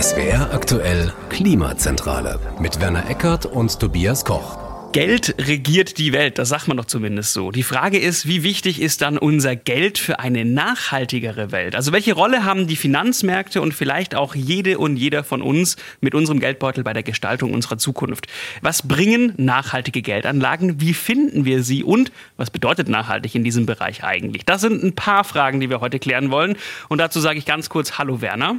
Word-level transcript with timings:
SWR 0.00 0.52
aktuell 0.52 1.12
Klimazentrale 1.30 2.38
mit 2.58 2.80
Werner 2.80 3.08
Eckert 3.08 3.46
und 3.46 3.78
Tobias 3.78 4.24
Koch. 4.24 4.58
Geld 4.92 5.34
regiert 5.38 5.98
die 5.98 6.12
Welt, 6.12 6.38
das 6.38 6.48
sagt 6.48 6.68
man 6.68 6.76
doch 6.76 6.86
zumindest 6.86 7.32
so. 7.32 7.50
Die 7.50 7.62
Frage 7.62 7.98
ist, 7.98 8.26
wie 8.26 8.42
wichtig 8.42 8.80
ist 8.80 9.02
dann 9.02 9.18
unser 9.18 9.54
Geld 9.54 9.98
für 9.98 10.18
eine 10.18 10.44
nachhaltigere 10.44 11.52
Welt? 11.52 11.76
Also 11.76 11.92
welche 11.92 12.14
Rolle 12.14 12.44
haben 12.44 12.66
die 12.66 12.76
Finanzmärkte 12.76 13.60
und 13.60 13.74
vielleicht 13.74 14.14
auch 14.14 14.34
jede 14.34 14.78
und 14.78 14.96
jeder 14.96 15.22
von 15.22 15.42
uns 15.42 15.76
mit 16.00 16.14
unserem 16.14 16.40
Geldbeutel 16.40 16.82
bei 16.82 16.92
der 16.92 17.02
Gestaltung 17.02 17.52
unserer 17.52 17.78
Zukunft? 17.78 18.26
Was 18.62 18.88
bringen 18.88 19.34
nachhaltige 19.36 20.02
Geldanlagen? 20.02 20.80
Wie 20.80 20.94
finden 20.94 21.44
wir 21.44 21.62
sie? 21.62 21.84
Und 21.84 22.10
was 22.36 22.50
bedeutet 22.50 22.88
nachhaltig 22.88 23.34
in 23.34 23.44
diesem 23.44 23.66
Bereich 23.66 24.02
eigentlich? 24.02 24.44
Das 24.44 24.62
sind 24.62 24.82
ein 24.82 24.94
paar 24.94 25.24
Fragen, 25.24 25.60
die 25.60 25.70
wir 25.70 25.80
heute 25.80 25.98
klären 25.98 26.30
wollen. 26.30 26.56
Und 26.88 26.98
dazu 26.98 27.20
sage 27.20 27.38
ich 27.38 27.44
ganz 27.44 27.68
kurz 27.68 27.98
Hallo 27.98 28.20
Werner. 28.20 28.56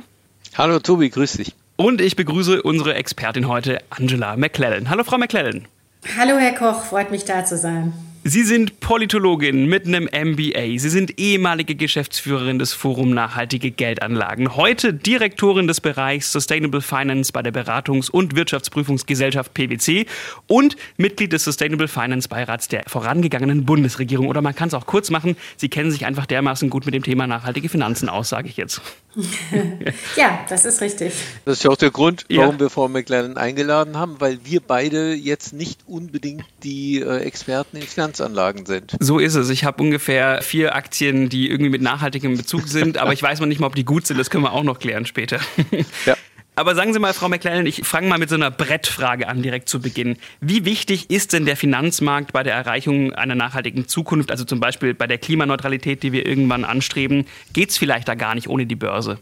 Hallo 0.57 0.79
Tobi, 0.79 1.11
grüß 1.11 1.33
dich. 1.33 1.53
Und 1.75 2.01
ich 2.01 2.15
begrüße 2.15 2.63
unsere 2.63 2.95
Expertin 2.95 3.47
heute, 3.47 3.77
Angela 3.91 4.35
McClellan. 4.37 4.89
Hallo 4.89 5.03
Frau 5.03 5.19
McClellan. 5.19 5.67
Hallo 6.17 6.39
Herr 6.39 6.55
Koch, 6.55 6.83
freut 6.83 7.11
mich 7.11 7.25
da 7.25 7.45
zu 7.45 7.55
sein. 7.55 7.93
Sie 8.29 8.43
sind 8.43 8.81
Politologin 8.81 9.67
mit 9.67 9.87
einem 9.87 10.03
MBA. 10.03 10.79
Sie 10.79 10.89
sind 10.89 11.17
ehemalige 11.17 11.75
Geschäftsführerin 11.75 12.59
des 12.59 12.73
Forum 12.73 13.11
Nachhaltige 13.11 13.71
Geldanlagen. 13.71 14.57
Heute 14.57 14.93
Direktorin 14.93 15.65
des 15.65 15.79
Bereichs 15.79 16.33
Sustainable 16.33 16.81
Finance 16.81 17.31
bei 17.31 17.41
der 17.41 17.53
Beratungs- 17.53 18.11
und 18.11 18.35
Wirtschaftsprüfungsgesellschaft 18.35 19.53
PwC 19.53 20.07
und 20.45 20.75
Mitglied 20.97 21.31
des 21.31 21.45
Sustainable 21.45 21.87
Finance 21.87 22.27
Beirats 22.27 22.67
der 22.67 22.83
vorangegangenen 22.85 23.63
Bundesregierung. 23.63 24.27
Oder 24.27 24.41
man 24.41 24.53
kann 24.53 24.67
es 24.67 24.73
auch 24.73 24.87
kurz 24.87 25.09
machen. 25.09 25.37
Sie 25.55 25.69
kennen 25.69 25.91
sich 25.91 26.05
einfach 26.05 26.25
dermaßen 26.25 26.69
gut 26.69 26.85
mit 26.85 26.93
dem 26.93 27.03
Thema 27.03 27.27
nachhaltige 27.27 27.69
Finanzen 27.69 28.09
aus, 28.09 28.27
sage 28.27 28.49
ich 28.49 28.57
jetzt. 28.57 28.81
ja, 30.15 30.45
das 30.49 30.65
ist 30.65 30.81
richtig. 30.81 31.13
Das 31.45 31.57
ist 31.57 31.63
ja 31.63 31.71
auch 31.71 31.77
der 31.77 31.91
Grund, 31.91 32.25
warum 32.29 32.55
ja. 32.55 32.59
wir 32.59 32.69
Frau 32.69 32.87
McLaren 32.87 33.37
eingeladen 33.37 33.97
haben, 33.97 34.17
weil 34.19 34.39
wir 34.43 34.59
beide 34.59 35.13
jetzt 35.13 35.53
nicht 35.53 35.79
unbedingt 35.87 36.45
die 36.63 36.99
äh, 36.99 37.19
Experten 37.19 37.77
in 37.77 37.83
Finanzen 37.83 38.16
Finanzanlagen 38.17 38.65
sind. 38.65 38.95
So 38.99 39.19
ist 39.19 39.35
es. 39.35 39.49
Ich 39.49 39.63
habe 39.63 39.81
ungefähr 39.81 40.41
vier 40.41 40.75
Aktien, 40.75 41.29
die 41.29 41.49
irgendwie 41.49 41.69
mit 41.69 41.81
nachhaltigem 41.81 42.35
Bezug 42.35 42.67
sind, 42.67 42.97
aber 42.97 43.13
ich 43.13 43.21
weiß 43.21 43.39
noch 43.39 43.47
nicht 43.47 43.59
mal, 43.59 43.67
ob 43.67 43.75
die 43.75 43.85
gut 43.85 44.07
sind. 44.07 44.17
Das 44.17 44.29
können 44.29 44.43
wir 44.43 44.53
auch 44.53 44.63
noch 44.63 44.79
klären 44.79 45.05
später. 45.05 45.39
Ja. 46.05 46.15
Aber 46.55 46.73
sagen 46.73 46.91
Sie 46.91 46.99
mal, 46.99 47.13
Frau 47.13 47.29
McClellan, 47.29 47.67
ich 47.67 47.85
fange 47.85 48.07
mal 48.07 48.17
mit 48.17 48.29
so 48.29 48.35
einer 48.35 48.49
Brettfrage 48.49 49.27
an, 49.27 49.43
direkt 49.43 49.69
zu 49.69 49.79
Beginn. 49.79 50.17
Wie 50.41 50.65
wichtig 50.65 51.11
ist 51.11 51.33
denn 51.33 51.45
der 51.45 51.55
Finanzmarkt 51.55 52.33
bei 52.33 52.41
der 52.41 52.55
Erreichung 52.55 53.13
einer 53.13 53.35
nachhaltigen 53.35 53.87
Zukunft, 53.87 54.31
also 54.31 54.43
zum 54.43 54.59
Beispiel 54.59 54.95
bei 54.95 55.05
der 55.05 55.19
Klimaneutralität, 55.19 56.01
die 56.01 56.13
wir 56.13 56.25
irgendwann 56.25 56.65
anstreben? 56.65 57.25
Geht 57.53 57.69
es 57.69 57.77
vielleicht 57.77 58.07
da 58.07 58.15
gar 58.15 58.33
nicht 58.33 58.47
ohne 58.47 58.65
die 58.65 58.75
Börse? 58.75 59.19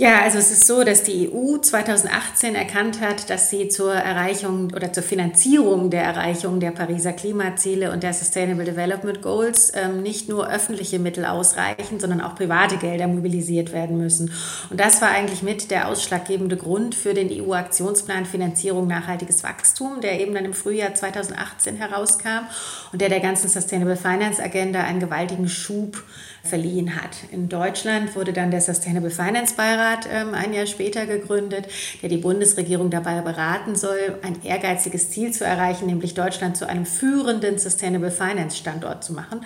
Ja, 0.00 0.22
also 0.22 0.38
es 0.38 0.50
ist 0.50 0.66
so, 0.66 0.82
dass 0.82 1.02
die 1.02 1.30
EU 1.30 1.58
2018 1.58 2.54
erkannt 2.54 3.02
hat, 3.02 3.28
dass 3.28 3.50
sie 3.50 3.68
zur 3.68 3.92
Erreichung 3.92 4.72
oder 4.74 4.94
zur 4.94 5.02
Finanzierung 5.02 5.90
der 5.90 6.02
Erreichung 6.04 6.58
der 6.58 6.70
Pariser 6.70 7.12
Klimaziele 7.12 7.92
und 7.92 8.02
der 8.02 8.14
Sustainable 8.14 8.64
Development 8.64 9.20
Goals 9.20 9.70
ähm, 9.74 10.02
nicht 10.02 10.26
nur 10.26 10.50
öffentliche 10.50 10.98
Mittel 10.98 11.26
ausreichen, 11.26 12.00
sondern 12.00 12.22
auch 12.22 12.34
private 12.34 12.78
Gelder 12.78 13.08
mobilisiert 13.08 13.74
werden 13.74 13.98
müssen. 13.98 14.32
Und 14.70 14.80
das 14.80 15.02
war 15.02 15.10
eigentlich 15.10 15.42
mit 15.42 15.70
der 15.70 15.86
ausschlaggebende 15.86 16.56
Grund 16.56 16.94
für 16.94 17.12
den 17.12 17.28
EU-Aktionsplan 17.30 18.24
Finanzierung 18.24 18.86
nachhaltiges 18.86 19.44
Wachstum, 19.44 20.00
der 20.00 20.18
eben 20.18 20.32
dann 20.32 20.46
im 20.46 20.54
Frühjahr 20.54 20.94
2018 20.94 21.76
herauskam 21.76 22.46
und 22.90 23.02
der 23.02 23.10
der 23.10 23.20
ganzen 23.20 23.50
Sustainable 23.50 23.96
Finance 23.96 24.42
Agenda 24.42 24.82
einen 24.82 25.00
gewaltigen 25.00 25.50
Schub 25.50 26.02
verliehen 26.42 26.96
hat. 26.96 27.10
In 27.30 27.48
Deutschland 27.48 28.14
wurde 28.16 28.32
dann 28.32 28.50
der 28.50 28.60
Sustainable 28.60 29.10
Finance 29.10 29.54
Beirat 29.54 30.08
ähm, 30.10 30.34
ein 30.34 30.52
Jahr 30.52 30.66
später 30.66 31.06
gegründet, 31.06 31.66
der 32.02 32.08
die 32.08 32.16
Bundesregierung 32.16 32.90
dabei 32.90 33.20
beraten 33.20 33.76
soll, 33.76 34.18
ein 34.22 34.42
ehrgeiziges 34.42 35.10
Ziel 35.10 35.32
zu 35.32 35.44
erreichen, 35.44 35.86
nämlich 35.86 36.14
Deutschland 36.14 36.56
zu 36.56 36.68
einem 36.68 36.86
führenden 36.86 37.58
Sustainable 37.58 38.10
Finance 38.10 38.56
Standort 38.56 39.04
zu 39.04 39.12
machen. 39.12 39.44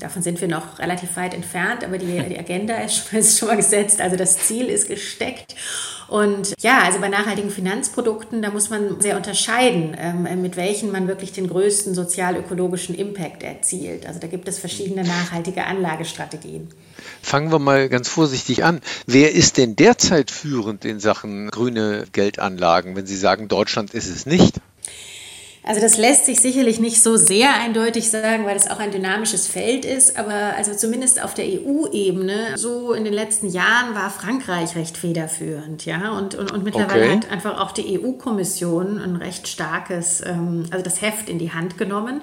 Davon 0.00 0.22
sind 0.22 0.40
wir 0.40 0.48
noch 0.48 0.78
relativ 0.78 1.16
weit 1.16 1.34
entfernt, 1.34 1.84
aber 1.84 1.98
die, 1.98 2.20
die 2.28 2.38
Agenda 2.38 2.74
ist 3.12 3.38
schon 3.38 3.48
mal 3.48 3.56
gesetzt, 3.56 4.00
also 4.00 4.16
das 4.16 4.38
Ziel 4.38 4.66
ist 4.66 4.88
gesteckt. 4.88 5.54
Und 6.08 6.54
ja, 6.60 6.82
also 6.84 7.00
bei 7.00 7.08
nachhaltigen 7.08 7.50
Finanzprodukten, 7.50 8.40
da 8.40 8.50
muss 8.50 8.70
man 8.70 9.00
sehr 9.00 9.16
unterscheiden, 9.16 9.96
ähm, 9.98 10.40
mit 10.40 10.56
welchen 10.56 10.92
man 10.92 11.08
wirklich 11.08 11.32
den 11.32 11.48
größten 11.48 11.94
sozial-ökologischen 11.94 12.94
Impact 12.94 13.42
erzielt. 13.42 14.06
Also 14.06 14.20
da 14.20 14.28
gibt 14.28 14.46
es 14.46 14.58
verschiedene 14.58 15.02
nachhaltige 15.02 15.64
Anlagestrategien. 15.64 16.68
Fangen 17.22 17.50
wir 17.50 17.58
mal 17.58 17.88
ganz 17.88 18.08
vorsichtig 18.08 18.62
an. 18.62 18.80
Wer 19.06 19.32
ist 19.32 19.58
denn 19.58 19.74
derzeit 19.74 20.30
führend 20.30 20.84
in 20.84 21.00
Sachen 21.00 21.50
grüne 21.50 22.06
Geldanlagen, 22.12 22.94
wenn 22.94 23.06
Sie 23.06 23.16
sagen, 23.16 23.48
Deutschland 23.48 23.92
ist 23.92 24.08
es 24.08 24.26
nicht? 24.26 24.60
Also 25.66 25.80
das 25.80 25.96
lässt 25.96 26.26
sich 26.26 26.40
sicherlich 26.40 26.78
nicht 26.78 27.02
so 27.02 27.16
sehr 27.16 27.52
eindeutig 27.52 28.08
sagen, 28.08 28.46
weil 28.46 28.54
es 28.56 28.70
auch 28.70 28.78
ein 28.78 28.92
dynamisches 28.92 29.48
Feld 29.48 29.84
ist, 29.84 30.16
aber 30.16 30.54
also 30.56 30.74
zumindest 30.74 31.20
auf 31.20 31.34
der 31.34 31.44
EU-Ebene, 31.44 32.56
so 32.56 32.92
in 32.92 33.02
den 33.02 33.12
letzten 33.12 33.48
Jahren 33.48 33.96
war 33.96 34.10
Frankreich 34.10 34.76
recht 34.76 34.96
federführend, 34.96 35.84
ja, 35.84 36.16
und, 36.16 36.36
und, 36.36 36.52
und 36.52 36.62
mittlerweile 36.62 37.06
okay. 37.06 37.16
hat 37.16 37.32
einfach 37.32 37.60
auch 37.60 37.72
die 37.72 37.98
EU-Kommission 37.98 39.00
ein 39.00 39.16
recht 39.16 39.48
starkes, 39.48 40.22
ähm, 40.24 40.66
also 40.70 40.84
das 40.84 41.02
Heft 41.02 41.28
in 41.28 41.40
die 41.40 41.52
Hand 41.52 41.76
genommen. 41.76 42.20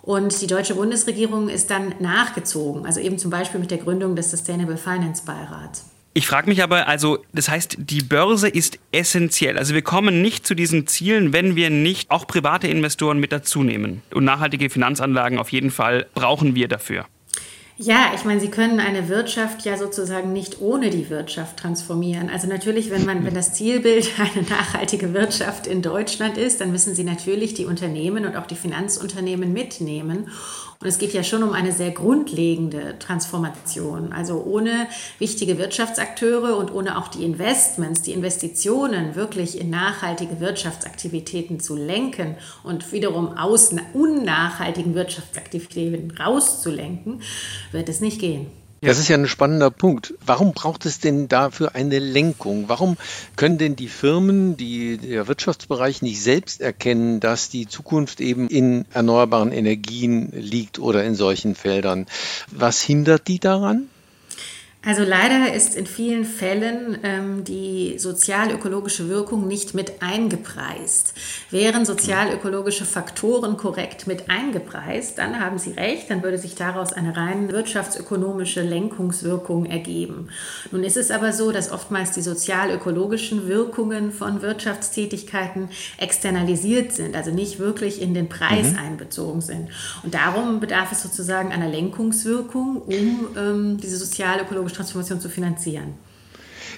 Und 0.00 0.40
die 0.40 0.46
deutsche 0.46 0.76
Bundesregierung 0.76 1.48
ist 1.48 1.72
dann 1.72 1.96
nachgezogen, 1.98 2.86
also 2.86 3.00
eben 3.00 3.18
zum 3.18 3.32
Beispiel 3.32 3.58
mit 3.58 3.72
der 3.72 3.78
Gründung 3.78 4.14
des 4.14 4.30
Sustainable 4.30 4.76
Finance 4.76 5.24
Beirats. 5.26 5.84
Ich 6.14 6.26
frage 6.26 6.48
mich 6.48 6.62
aber, 6.62 6.88
also 6.88 7.24
das 7.32 7.48
heißt, 7.48 7.76
die 7.78 8.02
Börse 8.02 8.48
ist 8.48 8.78
essentiell. 8.90 9.56
Also 9.56 9.74
wir 9.74 9.82
kommen 9.82 10.20
nicht 10.20 10.46
zu 10.46 10.54
diesen 10.54 10.86
Zielen, 10.86 11.32
wenn 11.32 11.54
wir 11.54 11.70
nicht 11.70 12.10
auch 12.10 12.26
private 12.26 12.66
Investoren 12.66 13.20
mit 13.20 13.30
dazu 13.30 13.62
nehmen. 13.62 14.02
Und 14.12 14.24
nachhaltige 14.24 14.70
Finanzanlagen 14.70 15.38
auf 15.38 15.52
jeden 15.52 15.70
Fall 15.70 16.06
brauchen 16.14 16.54
wir 16.54 16.66
dafür. 16.66 17.06
Ja, 17.80 18.10
ich 18.12 18.24
meine, 18.24 18.40
Sie 18.40 18.48
können 18.48 18.80
eine 18.80 19.08
Wirtschaft 19.08 19.64
ja 19.64 19.76
sozusagen 19.76 20.32
nicht 20.32 20.60
ohne 20.60 20.90
die 20.90 21.10
Wirtschaft 21.10 21.58
transformieren. 21.58 22.28
Also 22.28 22.48
natürlich, 22.48 22.90
wenn 22.90 23.04
man, 23.04 23.24
wenn 23.24 23.34
das 23.34 23.54
Zielbild 23.54 24.10
eine 24.18 24.44
nachhaltige 24.48 25.14
Wirtschaft 25.14 25.68
in 25.68 25.80
Deutschland 25.80 26.36
ist, 26.36 26.60
dann 26.60 26.72
müssen 26.72 26.96
Sie 26.96 27.04
natürlich 27.04 27.54
die 27.54 27.66
Unternehmen 27.66 28.26
und 28.26 28.34
auch 28.34 28.46
die 28.46 28.56
Finanzunternehmen 28.56 29.52
mitnehmen. 29.52 30.28
Und 30.80 30.86
es 30.86 30.98
geht 30.98 31.12
ja 31.12 31.24
schon 31.24 31.42
um 31.42 31.52
eine 31.52 31.72
sehr 31.72 31.90
grundlegende 31.90 32.96
Transformation. 33.00 34.12
Also 34.12 34.44
ohne 34.44 34.86
wichtige 35.18 35.58
Wirtschaftsakteure 35.58 36.56
und 36.56 36.72
ohne 36.72 36.98
auch 36.98 37.08
die 37.08 37.24
Investments, 37.24 38.02
die 38.02 38.12
Investitionen 38.12 39.16
wirklich 39.16 39.60
in 39.60 39.70
nachhaltige 39.70 40.38
Wirtschaftsaktivitäten 40.38 41.58
zu 41.58 41.74
lenken 41.74 42.36
und 42.62 42.92
wiederum 42.92 43.36
aus 43.36 43.74
unnachhaltigen 43.92 44.94
Wirtschaftsaktivitäten 44.94 46.12
rauszulenken, 46.12 47.22
wird 47.72 47.88
es 47.88 48.00
nicht 48.00 48.20
gehen. 48.20 48.46
Das 48.80 48.98
ist 48.98 49.08
ja 49.08 49.16
ein 49.16 49.26
spannender 49.26 49.70
Punkt. 49.70 50.14
Warum 50.24 50.52
braucht 50.52 50.86
es 50.86 51.00
denn 51.00 51.26
dafür 51.26 51.74
eine 51.74 51.98
Lenkung? 51.98 52.68
Warum 52.68 52.96
können 53.34 53.58
denn 53.58 53.74
die 53.74 53.88
Firmen, 53.88 54.56
die, 54.56 54.98
der 54.98 55.26
Wirtschaftsbereich 55.26 56.00
nicht 56.02 56.22
selbst 56.22 56.60
erkennen, 56.60 57.18
dass 57.18 57.48
die 57.48 57.66
Zukunft 57.66 58.20
eben 58.20 58.48
in 58.48 58.84
erneuerbaren 58.92 59.50
Energien 59.50 60.30
liegt 60.32 60.78
oder 60.78 61.04
in 61.04 61.16
solchen 61.16 61.56
Feldern? 61.56 62.06
Was 62.52 62.80
hindert 62.80 63.26
die 63.26 63.40
daran? 63.40 63.88
Also 64.86 65.02
leider 65.02 65.52
ist 65.52 65.74
in 65.74 65.86
vielen 65.86 66.24
Fällen 66.24 66.98
ähm, 67.02 67.42
die 67.42 67.98
sozial-ökologische 67.98 69.08
Wirkung 69.08 69.48
nicht 69.48 69.74
mit 69.74 70.00
eingepreist. 70.00 71.14
Wären 71.50 71.84
sozial-ökologische 71.84 72.84
Faktoren 72.84 73.56
korrekt 73.56 74.06
mit 74.06 74.30
eingepreist, 74.30 75.18
dann 75.18 75.40
haben 75.40 75.58
Sie 75.58 75.72
recht, 75.72 76.08
dann 76.10 76.22
würde 76.22 76.38
sich 76.38 76.54
daraus 76.54 76.92
eine 76.92 77.16
rein 77.16 77.50
wirtschaftsökonomische 77.50 78.62
Lenkungswirkung 78.62 79.66
ergeben. 79.66 80.28
Nun 80.70 80.84
ist 80.84 80.96
es 80.96 81.10
aber 81.10 81.32
so, 81.32 81.50
dass 81.50 81.72
oftmals 81.72 82.12
die 82.12 82.22
sozial-ökologischen 82.22 83.48
Wirkungen 83.48 84.12
von 84.12 84.42
Wirtschaftstätigkeiten 84.42 85.70
externalisiert 85.98 86.92
sind, 86.92 87.16
also 87.16 87.32
nicht 87.32 87.58
wirklich 87.58 88.00
in 88.00 88.14
den 88.14 88.28
Preis 88.28 88.70
mhm. 88.70 88.78
einbezogen 88.78 89.40
sind. 89.40 89.70
Und 90.04 90.14
darum 90.14 90.60
bedarf 90.60 90.92
es 90.92 91.02
sozusagen 91.02 91.50
einer 91.50 91.68
Lenkungswirkung, 91.68 92.76
um 92.76 93.28
ähm, 93.36 93.78
diese 93.78 93.96
sozial-ökologische 93.96 94.67
Transformation 94.72 95.20
zu 95.20 95.28
finanzieren. 95.28 95.94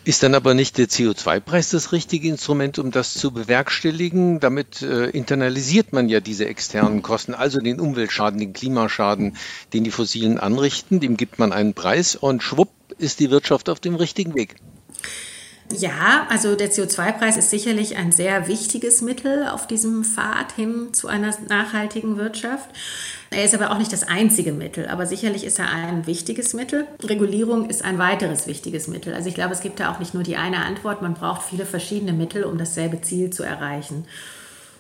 Ist 0.05 0.23
dann 0.23 0.35
aber 0.35 0.55
nicht 0.55 0.79
der 0.79 0.87
CO2-Preis 0.89 1.71
das 1.71 1.93
richtige 1.93 2.29
Instrument, 2.29 2.79
um 2.79 2.91
das 2.91 3.13
zu 3.13 3.33
bewerkstelligen? 3.33 4.41
Damit 4.41 4.81
äh, 4.81 5.11
internalisiert 5.11 5.93
man 5.93 6.09
ja 6.09 6.21
diese 6.21 6.47
externen 6.47 7.03
Kosten, 7.03 7.35
also 7.35 7.59
den 7.59 7.81
Umweltschaden, 7.81 8.41
den 8.41 8.53
Klimaschaden, 8.55 9.37
den 9.75 9.85
die 9.85 9.91
Fossilen 9.91 10.39
anrichten. 10.39 11.01
Dem 11.01 11.17
gibt 11.17 11.39
man 11.39 11.53
einen 11.53 11.75
Preis 11.75 12.17
und 12.17 12.43
schwupp 12.43 12.71
ist 12.99 13.21
die 13.21 13.31
Wirtschaft 13.31 13.69
auf 13.69 13.81
dem 13.81 13.95
richtigen 13.95 14.35
Weg. 14.35 14.57
Ja, 15.73 16.27
also 16.31 16.57
der 16.57 16.73
CO2-Preis 16.73 17.37
ist 17.37 17.51
sicherlich 17.51 17.97
ein 17.97 18.11
sehr 18.11 18.49
wichtiges 18.49 19.03
Mittel 19.03 19.47
auf 19.47 19.67
diesem 19.67 20.05
Pfad 20.05 20.53
hin 20.53 20.93
zu 20.93 21.07
einer 21.07 21.33
nachhaltigen 21.49 22.17
Wirtschaft. 22.17 22.71
Er 23.33 23.45
ist 23.45 23.55
aber 23.55 23.71
auch 23.71 23.79
nicht 23.79 23.93
das 23.93 24.09
einzige 24.09 24.51
Mittel, 24.51 24.89
aber 24.89 25.07
sicherlich 25.07 25.45
ist 25.45 25.61
er 25.61 25.71
ein 25.71 26.09
wichtiges 26.09 26.53
Mittel. 26.53 26.87
Regulierung 27.01 27.71
ist 27.71 27.85
ein 27.85 27.99
weiteres 27.99 28.49
wichtiges 28.49 28.89
Mittel. 28.89 29.15
Also 29.15 29.29
ich 29.29 29.37
glaube, 29.37 29.53
es 29.53 29.61
gibt 29.61 29.79
da 29.79 29.93
auch 29.93 30.01
nicht 30.01 30.15
nur 30.15 30.25
die 30.25 30.37
eine 30.37 30.65
Antwort, 30.65 31.01
man 31.01 31.15
braucht 31.15 31.45
viele 31.45 31.65
verschiedene 31.65 32.13
Mittel, 32.13 32.43
um 32.43 32.59
dasselbe 32.59 33.01
Ziel 33.03 33.31
zu 33.31 33.45
erreichen. 33.45 34.05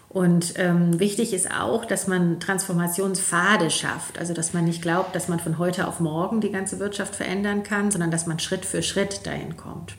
Und 0.08 0.54
ähm, 0.56 0.98
wichtig 0.98 1.32
ist 1.32 1.52
auch, 1.52 1.84
dass 1.84 2.08
man 2.08 2.40
Transformationspfade 2.40 3.70
schafft. 3.70 4.18
Also 4.18 4.34
dass 4.34 4.52
man 4.52 4.64
nicht 4.64 4.82
glaubt, 4.82 5.14
dass 5.14 5.28
man 5.28 5.38
von 5.38 5.58
heute 5.58 5.86
auf 5.86 6.00
morgen 6.00 6.40
die 6.40 6.50
ganze 6.50 6.80
Wirtschaft 6.80 7.14
verändern 7.14 7.62
kann, 7.62 7.92
sondern 7.92 8.10
dass 8.10 8.26
man 8.26 8.40
Schritt 8.40 8.64
für 8.64 8.82
Schritt 8.82 9.24
dahin 9.24 9.56
kommt. 9.56 9.94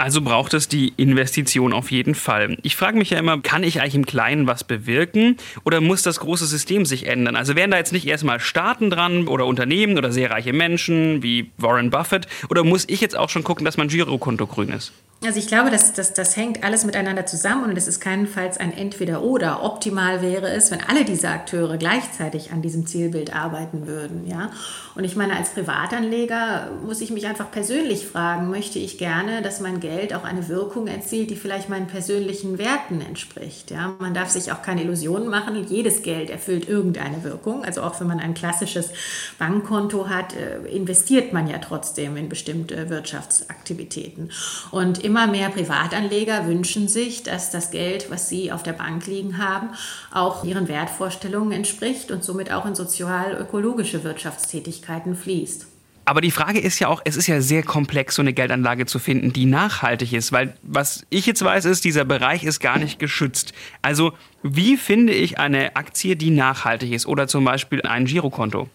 Also 0.00 0.22
braucht 0.22 0.54
es 0.54 0.66
die 0.66 0.94
Investition 0.96 1.74
auf 1.74 1.90
jeden 1.90 2.14
Fall. 2.14 2.56
Ich 2.62 2.74
frage 2.74 2.96
mich 2.96 3.10
ja 3.10 3.18
immer, 3.18 3.38
kann 3.42 3.62
ich 3.62 3.82
eigentlich 3.82 3.96
im 3.96 4.06
Kleinen 4.06 4.46
was 4.46 4.64
bewirken 4.64 5.36
oder 5.62 5.82
muss 5.82 6.02
das 6.02 6.20
große 6.20 6.46
System 6.46 6.86
sich 6.86 7.06
ändern? 7.06 7.36
Also 7.36 7.54
wären 7.54 7.70
da 7.70 7.76
jetzt 7.76 7.92
nicht 7.92 8.06
erstmal 8.06 8.40
Staaten 8.40 8.88
dran 8.88 9.28
oder 9.28 9.44
Unternehmen 9.44 9.98
oder 9.98 10.10
sehr 10.10 10.30
reiche 10.30 10.54
Menschen 10.54 11.22
wie 11.22 11.50
Warren 11.58 11.90
Buffett 11.90 12.28
oder 12.48 12.64
muss 12.64 12.86
ich 12.88 13.02
jetzt 13.02 13.14
auch 13.14 13.28
schon 13.28 13.44
gucken, 13.44 13.66
dass 13.66 13.76
mein 13.76 13.88
Girokonto 13.88 14.46
grün 14.46 14.70
ist? 14.70 14.94
Also 15.22 15.38
ich 15.38 15.48
glaube, 15.48 15.70
dass, 15.70 15.92
dass 15.92 16.14
das 16.14 16.34
hängt 16.38 16.64
alles 16.64 16.86
miteinander 16.86 17.26
zusammen 17.26 17.64
und 17.64 17.76
es 17.76 17.86
ist 17.86 18.00
keinenfalls 18.00 18.56
ein 18.56 18.72
Entweder-Oder. 18.72 19.62
Optimal 19.62 20.22
wäre 20.22 20.48
es, 20.48 20.70
wenn 20.70 20.80
alle 20.80 21.04
diese 21.04 21.28
Akteure 21.28 21.76
gleichzeitig 21.76 22.52
an 22.52 22.62
diesem 22.62 22.86
Zielbild 22.86 23.36
arbeiten 23.36 23.86
würden. 23.86 24.26
Ja? 24.26 24.50
Und 24.94 25.04
ich 25.04 25.16
meine, 25.16 25.36
als 25.36 25.50
Privatanleger 25.50 26.70
muss 26.86 27.02
ich 27.02 27.10
mich 27.10 27.26
einfach 27.26 27.50
persönlich 27.50 28.06
fragen, 28.06 28.48
möchte 28.48 28.78
ich 28.78 28.96
gerne, 28.96 29.42
dass 29.42 29.60
mein 29.60 29.80
Geld 29.80 29.89
auch 30.14 30.24
eine 30.24 30.48
Wirkung 30.48 30.86
erzielt, 30.86 31.30
die 31.30 31.36
vielleicht 31.36 31.68
meinen 31.68 31.86
persönlichen 31.86 32.58
Werten 32.58 33.00
entspricht. 33.00 33.70
Ja? 33.70 33.94
Man 33.98 34.14
darf 34.14 34.30
sich 34.30 34.52
auch 34.52 34.62
keine 34.62 34.82
Illusionen 34.82 35.28
machen, 35.28 35.66
jedes 35.68 36.02
Geld 36.02 36.30
erfüllt 36.30 36.68
irgendeine 36.68 37.24
Wirkung. 37.24 37.64
Also 37.64 37.82
auch 37.82 38.00
wenn 38.00 38.06
man 38.06 38.20
ein 38.20 38.34
klassisches 38.34 38.90
Bankkonto 39.38 40.08
hat, 40.08 40.34
äh, 40.34 40.58
investiert 40.68 41.32
man 41.32 41.48
ja 41.48 41.58
trotzdem 41.58 42.16
in 42.16 42.28
bestimmte 42.28 42.90
Wirtschaftsaktivitäten. 42.90 44.30
Und 44.70 45.04
immer 45.04 45.26
mehr 45.26 45.48
Privatanleger 45.48 46.46
wünschen 46.46 46.88
sich, 46.88 47.22
dass 47.22 47.50
das 47.50 47.70
Geld, 47.70 48.10
was 48.10 48.28
sie 48.28 48.52
auf 48.52 48.62
der 48.62 48.72
Bank 48.72 49.06
liegen 49.06 49.38
haben, 49.38 49.70
auch 50.12 50.44
ihren 50.44 50.68
Wertvorstellungen 50.68 51.52
entspricht 51.52 52.10
und 52.10 52.24
somit 52.24 52.52
auch 52.52 52.66
in 52.66 52.74
sozial-ökologische 52.74 54.04
Wirtschaftstätigkeiten 54.04 55.14
fließt. 55.14 55.69
Aber 56.10 56.22
die 56.22 56.32
Frage 56.32 56.58
ist 56.58 56.80
ja 56.80 56.88
auch, 56.88 57.00
es 57.04 57.16
ist 57.16 57.28
ja 57.28 57.40
sehr 57.40 57.62
komplex, 57.62 58.16
so 58.16 58.22
eine 58.22 58.32
Geldanlage 58.32 58.84
zu 58.84 58.98
finden, 58.98 59.32
die 59.32 59.46
nachhaltig 59.46 60.12
ist, 60.12 60.32
weil 60.32 60.54
was 60.60 61.06
ich 61.08 61.24
jetzt 61.24 61.44
weiß, 61.44 61.66
ist, 61.66 61.84
dieser 61.84 62.04
Bereich 62.04 62.42
ist 62.42 62.58
gar 62.58 62.80
nicht 62.80 62.98
geschützt. 62.98 63.52
Also 63.80 64.12
wie 64.42 64.76
finde 64.76 65.12
ich 65.12 65.38
eine 65.38 65.76
Aktie, 65.76 66.16
die 66.16 66.30
nachhaltig 66.30 66.90
ist 66.90 67.06
oder 67.06 67.28
zum 67.28 67.44
Beispiel 67.44 67.82
ein 67.82 68.06
Girokonto? 68.06 68.68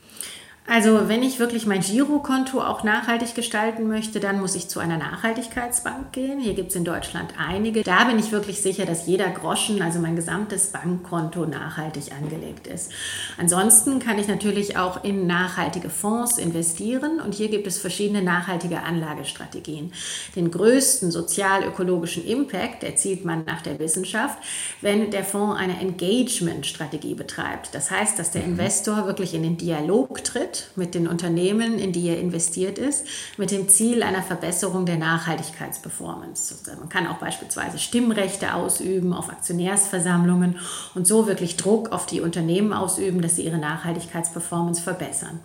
Also 0.67 1.07
wenn 1.07 1.21
ich 1.21 1.37
wirklich 1.37 1.67
mein 1.67 1.81
Girokonto 1.81 2.59
auch 2.59 2.83
nachhaltig 2.83 3.35
gestalten 3.35 3.87
möchte, 3.87 4.19
dann 4.19 4.41
muss 4.41 4.55
ich 4.55 4.67
zu 4.67 4.79
einer 4.79 4.97
Nachhaltigkeitsbank 4.97 6.11
gehen. 6.11 6.39
Hier 6.39 6.55
gibt 6.55 6.71
es 6.71 6.75
in 6.75 6.83
Deutschland 6.83 7.35
einige. 7.37 7.83
Da 7.83 8.05
bin 8.05 8.17
ich 8.17 8.31
wirklich 8.31 8.61
sicher, 8.61 8.87
dass 8.87 9.05
jeder 9.05 9.29
Groschen, 9.29 9.83
also 9.83 9.99
mein 9.99 10.15
gesamtes 10.15 10.67
Bankkonto 10.67 11.45
nachhaltig 11.45 12.05
angelegt 12.19 12.65
ist. 12.65 12.91
Ansonsten 13.37 13.99
kann 13.99 14.17
ich 14.17 14.27
natürlich 14.27 14.75
auch 14.75 15.03
in 15.03 15.27
nachhaltige 15.27 15.91
Fonds 15.91 16.39
investieren 16.39 17.21
und 17.21 17.35
hier 17.35 17.49
gibt 17.49 17.67
es 17.67 17.77
verschiedene 17.77 18.23
nachhaltige 18.23 18.81
Anlagestrategien. 18.81 19.93
Den 20.35 20.49
größten 20.49 21.11
sozial-ökologischen 21.11 22.25
Impact 22.25 22.83
erzielt 22.83 23.23
man 23.23 23.45
nach 23.45 23.61
der 23.61 23.77
Wissenschaft, 23.77 24.39
wenn 24.81 25.11
der 25.11 25.25
Fonds 25.25 25.59
eine 25.59 25.79
Engagement-Strategie 25.79 27.13
betreibt. 27.13 27.75
Das 27.75 27.91
heißt, 27.91 28.17
dass 28.17 28.31
der 28.31 28.41
mhm. 28.41 28.53
Investor 28.53 29.05
wirklich 29.05 29.35
in 29.35 29.43
den 29.43 29.57
Dialog 29.57 30.23
tritt 30.23 30.54
mit 30.75 30.95
den 30.95 31.07
Unternehmen, 31.07 31.79
in 31.79 31.91
die 31.91 32.07
er 32.07 32.19
investiert 32.19 32.77
ist, 32.77 33.05
mit 33.37 33.51
dem 33.51 33.69
Ziel 33.69 34.03
einer 34.03 34.21
Verbesserung 34.21 34.85
der 34.85 34.97
Nachhaltigkeitsperformance. 34.97 36.55
Also 36.55 36.79
man 36.79 36.89
kann 36.89 37.07
auch 37.07 37.17
beispielsweise 37.17 37.79
Stimmrechte 37.79 38.53
ausüben 38.53 39.13
auf 39.13 39.29
Aktionärsversammlungen 39.29 40.57
und 40.93 41.07
so 41.07 41.27
wirklich 41.27 41.57
Druck 41.57 41.91
auf 41.91 42.05
die 42.05 42.21
Unternehmen 42.21 42.73
ausüben, 42.73 43.21
dass 43.21 43.35
sie 43.35 43.43
ihre 43.43 43.57
Nachhaltigkeitsperformance 43.57 44.81
verbessern. 44.81 45.39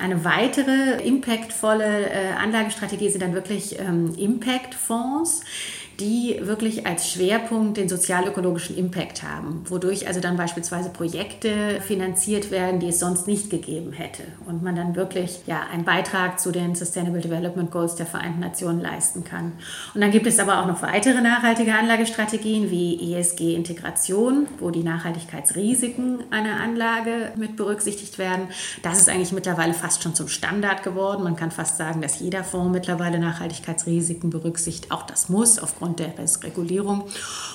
Eine 0.00 0.24
weitere 0.24 1.02
impactvolle 1.02 2.10
äh, 2.10 2.32
Anlagestrategie 2.38 3.08
sind 3.08 3.22
dann 3.22 3.34
wirklich 3.34 3.78
ähm, 3.78 4.14
Impact-Fonds 4.16 5.42
die 6.00 6.38
wirklich 6.42 6.86
als 6.86 7.10
Schwerpunkt 7.10 7.76
den 7.76 7.88
sozialökologischen 7.88 8.76
Impact 8.76 9.22
haben, 9.22 9.62
wodurch 9.68 10.06
also 10.06 10.20
dann 10.20 10.36
beispielsweise 10.36 10.90
Projekte 10.90 11.80
finanziert 11.80 12.50
werden, 12.50 12.80
die 12.80 12.88
es 12.88 12.98
sonst 12.98 13.26
nicht 13.26 13.48
gegeben 13.50 13.92
hätte 13.92 14.24
und 14.46 14.62
man 14.62 14.76
dann 14.76 14.94
wirklich 14.94 15.40
ja 15.46 15.62
einen 15.72 15.84
Beitrag 15.84 16.38
zu 16.38 16.52
den 16.52 16.74
Sustainable 16.74 17.20
Development 17.20 17.70
Goals 17.70 17.94
der 17.94 18.06
Vereinten 18.06 18.40
Nationen 18.40 18.80
leisten 18.80 19.24
kann. 19.24 19.52
Und 19.94 20.00
dann 20.00 20.10
gibt 20.10 20.26
es 20.26 20.38
aber 20.38 20.60
auch 20.60 20.66
noch 20.66 20.82
weitere 20.82 21.20
nachhaltige 21.20 21.74
Anlagestrategien 21.74 22.70
wie 22.70 23.14
ESG-Integration, 23.14 24.46
wo 24.60 24.70
die 24.70 24.82
Nachhaltigkeitsrisiken 24.82 26.24
einer 26.30 26.60
Anlage 26.60 27.32
mit 27.36 27.56
berücksichtigt 27.56 28.18
werden. 28.18 28.48
Das 28.82 28.98
ist 28.98 29.08
eigentlich 29.08 29.32
mittlerweile 29.32 29.72
fast 29.72 30.02
schon 30.02 30.14
zum 30.14 30.28
Standard 30.28 30.82
geworden. 30.82 31.24
Man 31.24 31.36
kann 31.36 31.50
fast 31.50 31.78
sagen, 31.78 32.02
dass 32.02 32.20
jeder 32.20 32.44
Fonds 32.44 32.72
mittlerweile 32.72 33.18
Nachhaltigkeitsrisiken 33.18 34.28
berücksichtigt. 34.30 34.92
Auch 34.92 35.04
das 35.04 35.28
muss 35.28 35.58
aufgrund 35.58 35.85
aufgrund 35.86 36.00
der 36.00 36.14
Regulierung. 36.42 37.02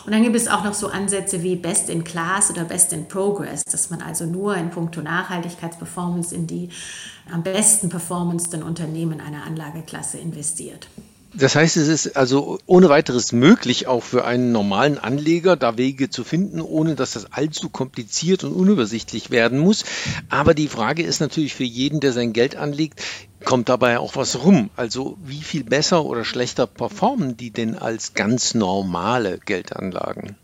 Und 0.06 0.14
dann 0.14 0.24
gibt 0.24 0.36
es 0.36 0.48
auch 0.48 0.64
noch 0.64 0.74
so 0.74 0.88
Ansätze 0.88 1.44
wie 1.44 1.56
Best 1.56 1.90
in 1.90 2.04
Class 2.04 2.50
oder 2.50 2.64
Best 2.64 2.94
in 2.94 3.08
Progress, 3.08 3.64
dass 3.66 3.90
man 3.90 4.02
also 4.02 4.26
nur 4.26 4.56
in 4.56 4.70
puncto 4.70 5.02
Nachhaltigkeitsperformance 5.02 6.34
in 6.34 6.48
die 6.48 6.70
am 7.32 7.44
besten 7.44 7.90
performendsten 7.90 8.64
Unternehmen 8.64 9.22
einer 9.22 9.44
Anlageklasse 9.44 10.18
investiert. 10.18 10.88
Das 11.34 11.56
heißt, 11.56 11.78
es 11.78 11.88
ist 11.88 12.18
also 12.18 12.60
ohne 12.66 12.90
weiteres 12.90 13.32
möglich, 13.32 13.88
auch 13.88 14.04
für 14.04 14.26
einen 14.26 14.52
normalen 14.52 14.98
Anleger 14.98 15.56
da 15.56 15.78
Wege 15.78 16.10
zu 16.10 16.26
finden, 16.26 16.60
ohne 16.60 16.96
dass 16.96 17.12
das 17.12 17.32
allzu 17.32 17.70
kompliziert 17.70 18.44
und 18.44 18.52
unübersichtlich 18.52 19.32
werden 19.32 19.58
muss. 19.58 19.86
Aber 20.28 20.54
die 20.54 20.68
Frage 20.68 21.04
ist 21.04 21.22
natürlich 21.22 21.54
für 21.54 21.64
jeden, 21.64 22.02
der 22.02 22.12
sein 22.12 22.34
Geld 22.34 22.58
anlegt, 22.58 23.02
kommt 23.46 23.70
dabei 23.70 24.00
auch 24.00 24.16
was 24.16 24.44
rum? 24.44 24.70
Also 24.76 25.18
wie 25.24 25.42
viel 25.42 25.64
besser 25.64 26.06
oder 26.06 26.24
schlechter 26.26 26.68
performen 26.68 27.38
die 27.38 27.52
denn 27.52 27.78
als 27.78 28.14
ganz 28.14 28.54
normale 28.54 29.40
Geldanlagen? 29.40 30.36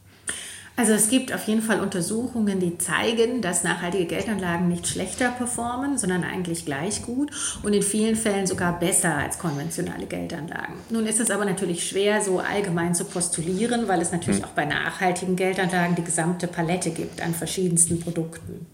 Also 0.79 0.93
es 0.93 1.09
gibt 1.09 1.33
auf 1.33 1.47
jeden 1.47 1.63
Fall 1.63 1.79
Untersuchungen, 1.79 2.59
die 2.59 2.77
zeigen, 2.77 3.41
dass 3.41 3.63
nachhaltige 3.63 4.05
Geldanlagen 4.05 4.67
nicht 4.67 4.87
schlechter 4.87 5.29
performen, 5.29 5.97
sondern 5.97 6.23
eigentlich 6.23 6.65
gleich 6.65 7.01
gut 7.01 7.31
und 7.63 7.73
in 7.73 7.81
vielen 7.81 8.15
Fällen 8.15 8.45
sogar 8.45 8.79
besser 8.79 9.15
als 9.15 9.39
konventionelle 9.39 10.05
Geldanlagen. 10.05 10.75
Nun 10.91 11.07
ist 11.07 11.19
es 11.19 11.31
aber 11.31 11.45
natürlich 11.45 11.89
schwer, 11.89 12.21
so 12.21 12.37
allgemein 12.37 12.93
zu 12.93 13.05
postulieren, 13.05 13.87
weil 13.87 14.01
es 14.01 14.11
natürlich 14.11 14.41
hm. 14.41 14.45
auch 14.45 14.49
bei 14.49 14.65
nachhaltigen 14.65 15.35
Geldanlagen 15.35 15.95
die 15.95 16.03
gesamte 16.03 16.45
Palette 16.45 16.91
gibt 16.91 17.21
an 17.21 17.33
verschiedensten 17.33 17.99
Produkten. 17.99 18.67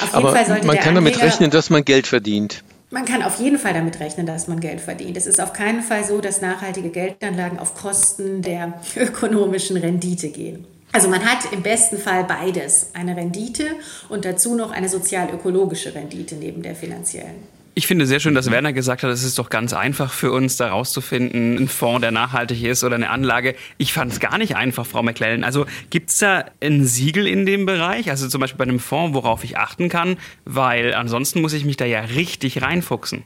Auf 0.00 0.14
aber 0.14 0.32
man 0.64 0.78
kann 0.78 0.94
damit 0.94 1.20
rechnen, 1.20 1.50
dass 1.50 1.68
man 1.68 1.84
Geld 1.84 2.06
verdient. 2.06 2.64
Man 2.92 3.04
kann 3.04 3.22
auf 3.22 3.38
jeden 3.38 3.58
Fall 3.58 3.72
damit 3.72 4.00
rechnen, 4.00 4.26
dass 4.26 4.48
man 4.48 4.58
Geld 4.58 4.80
verdient. 4.80 5.16
Es 5.16 5.28
ist 5.28 5.40
auf 5.40 5.52
keinen 5.52 5.80
Fall 5.80 6.02
so, 6.04 6.20
dass 6.20 6.40
nachhaltige 6.40 6.90
Geldanlagen 6.90 7.60
auf 7.60 7.74
Kosten 7.74 8.42
der 8.42 8.80
ökonomischen 8.96 9.76
Rendite 9.76 10.30
gehen. 10.30 10.66
Also 10.92 11.08
man 11.08 11.24
hat 11.24 11.52
im 11.52 11.62
besten 11.62 11.98
Fall 11.98 12.24
beides, 12.24 12.90
eine 12.94 13.16
Rendite 13.16 13.66
und 14.08 14.24
dazu 14.24 14.56
noch 14.56 14.72
eine 14.72 14.88
sozial-ökologische 14.88 15.94
Rendite 15.94 16.34
neben 16.34 16.62
der 16.62 16.74
finanziellen. 16.74 17.59
Ich 17.74 17.86
finde 17.86 18.04
sehr 18.06 18.18
schön, 18.18 18.34
dass 18.34 18.50
Werner 18.50 18.72
gesagt 18.72 19.04
hat, 19.04 19.10
es 19.10 19.22
ist 19.22 19.38
doch 19.38 19.48
ganz 19.48 19.72
einfach 19.72 20.12
für 20.12 20.32
uns, 20.32 20.56
da 20.56 20.70
rauszufinden, 20.70 21.56
ein 21.56 21.68
Fonds, 21.68 22.00
der 22.00 22.10
nachhaltig 22.10 22.64
ist 22.64 22.82
oder 22.82 22.96
eine 22.96 23.10
Anlage. 23.10 23.54
Ich 23.78 23.92
fand 23.92 24.12
es 24.12 24.18
gar 24.18 24.38
nicht 24.38 24.56
einfach, 24.56 24.84
Frau 24.84 25.02
McClellan. 25.02 25.44
Also 25.44 25.66
gibt 25.88 26.10
es 26.10 26.18
da 26.18 26.46
ein 26.60 26.84
Siegel 26.84 27.28
in 27.28 27.46
dem 27.46 27.66
Bereich? 27.66 28.10
Also 28.10 28.28
zum 28.28 28.40
Beispiel 28.40 28.58
bei 28.58 28.64
einem 28.64 28.80
Fonds, 28.80 29.14
worauf 29.14 29.44
ich 29.44 29.56
achten 29.56 29.88
kann? 29.88 30.16
Weil 30.44 30.94
ansonsten 30.94 31.40
muss 31.40 31.52
ich 31.52 31.64
mich 31.64 31.76
da 31.76 31.84
ja 31.84 32.00
richtig 32.00 32.60
reinfuchsen. 32.60 33.24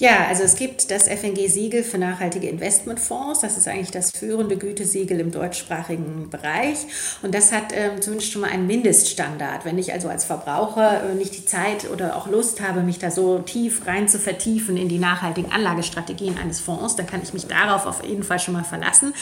Ja, 0.00 0.28
also 0.28 0.44
es 0.44 0.54
gibt 0.54 0.92
das 0.92 1.08
FNG-Siegel 1.08 1.82
für 1.82 1.98
nachhaltige 1.98 2.48
Investmentfonds. 2.48 3.40
Das 3.40 3.56
ist 3.56 3.66
eigentlich 3.66 3.90
das 3.90 4.12
führende 4.12 4.56
Gütesiegel 4.56 5.18
im 5.18 5.32
deutschsprachigen 5.32 6.30
Bereich. 6.30 6.78
Und 7.22 7.34
das 7.34 7.50
hat 7.50 7.72
ähm, 7.72 8.00
zumindest 8.00 8.30
schon 8.30 8.42
mal 8.42 8.50
einen 8.50 8.68
Mindeststandard. 8.68 9.64
Wenn 9.64 9.76
ich 9.76 9.92
also 9.92 10.08
als 10.08 10.24
Verbraucher 10.24 11.02
äh, 11.02 11.14
nicht 11.16 11.36
die 11.36 11.44
Zeit 11.44 11.90
oder 11.90 12.14
auch 12.14 12.28
Lust 12.28 12.60
habe, 12.60 12.82
mich 12.82 13.00
da 13.00 13.10
so 13.10 13.40
tief 13.40 13.88
rein 13.88 14.06
zu 14.06 14.20
vertiefen 14.20 14.76
in 14.76 14.88
die 14.88 14.98
nachhaltigen 14.98 15.50
Anlagestrategien 15.50 16.38
eines 16.38 16.60
Fonds, 16.60 16.94
dann 16.94 17.08
kann 17.08 17.20
ich 17.20 17.32
mich 17.32 17.48
darauf 17.48 17.84
auf 17.84 18.04
jeden 18.04 18.22
Fall 18.22 18.38
schon 18.38 18.54
mal 18.54 18.64
verlassen, 18.64 19.12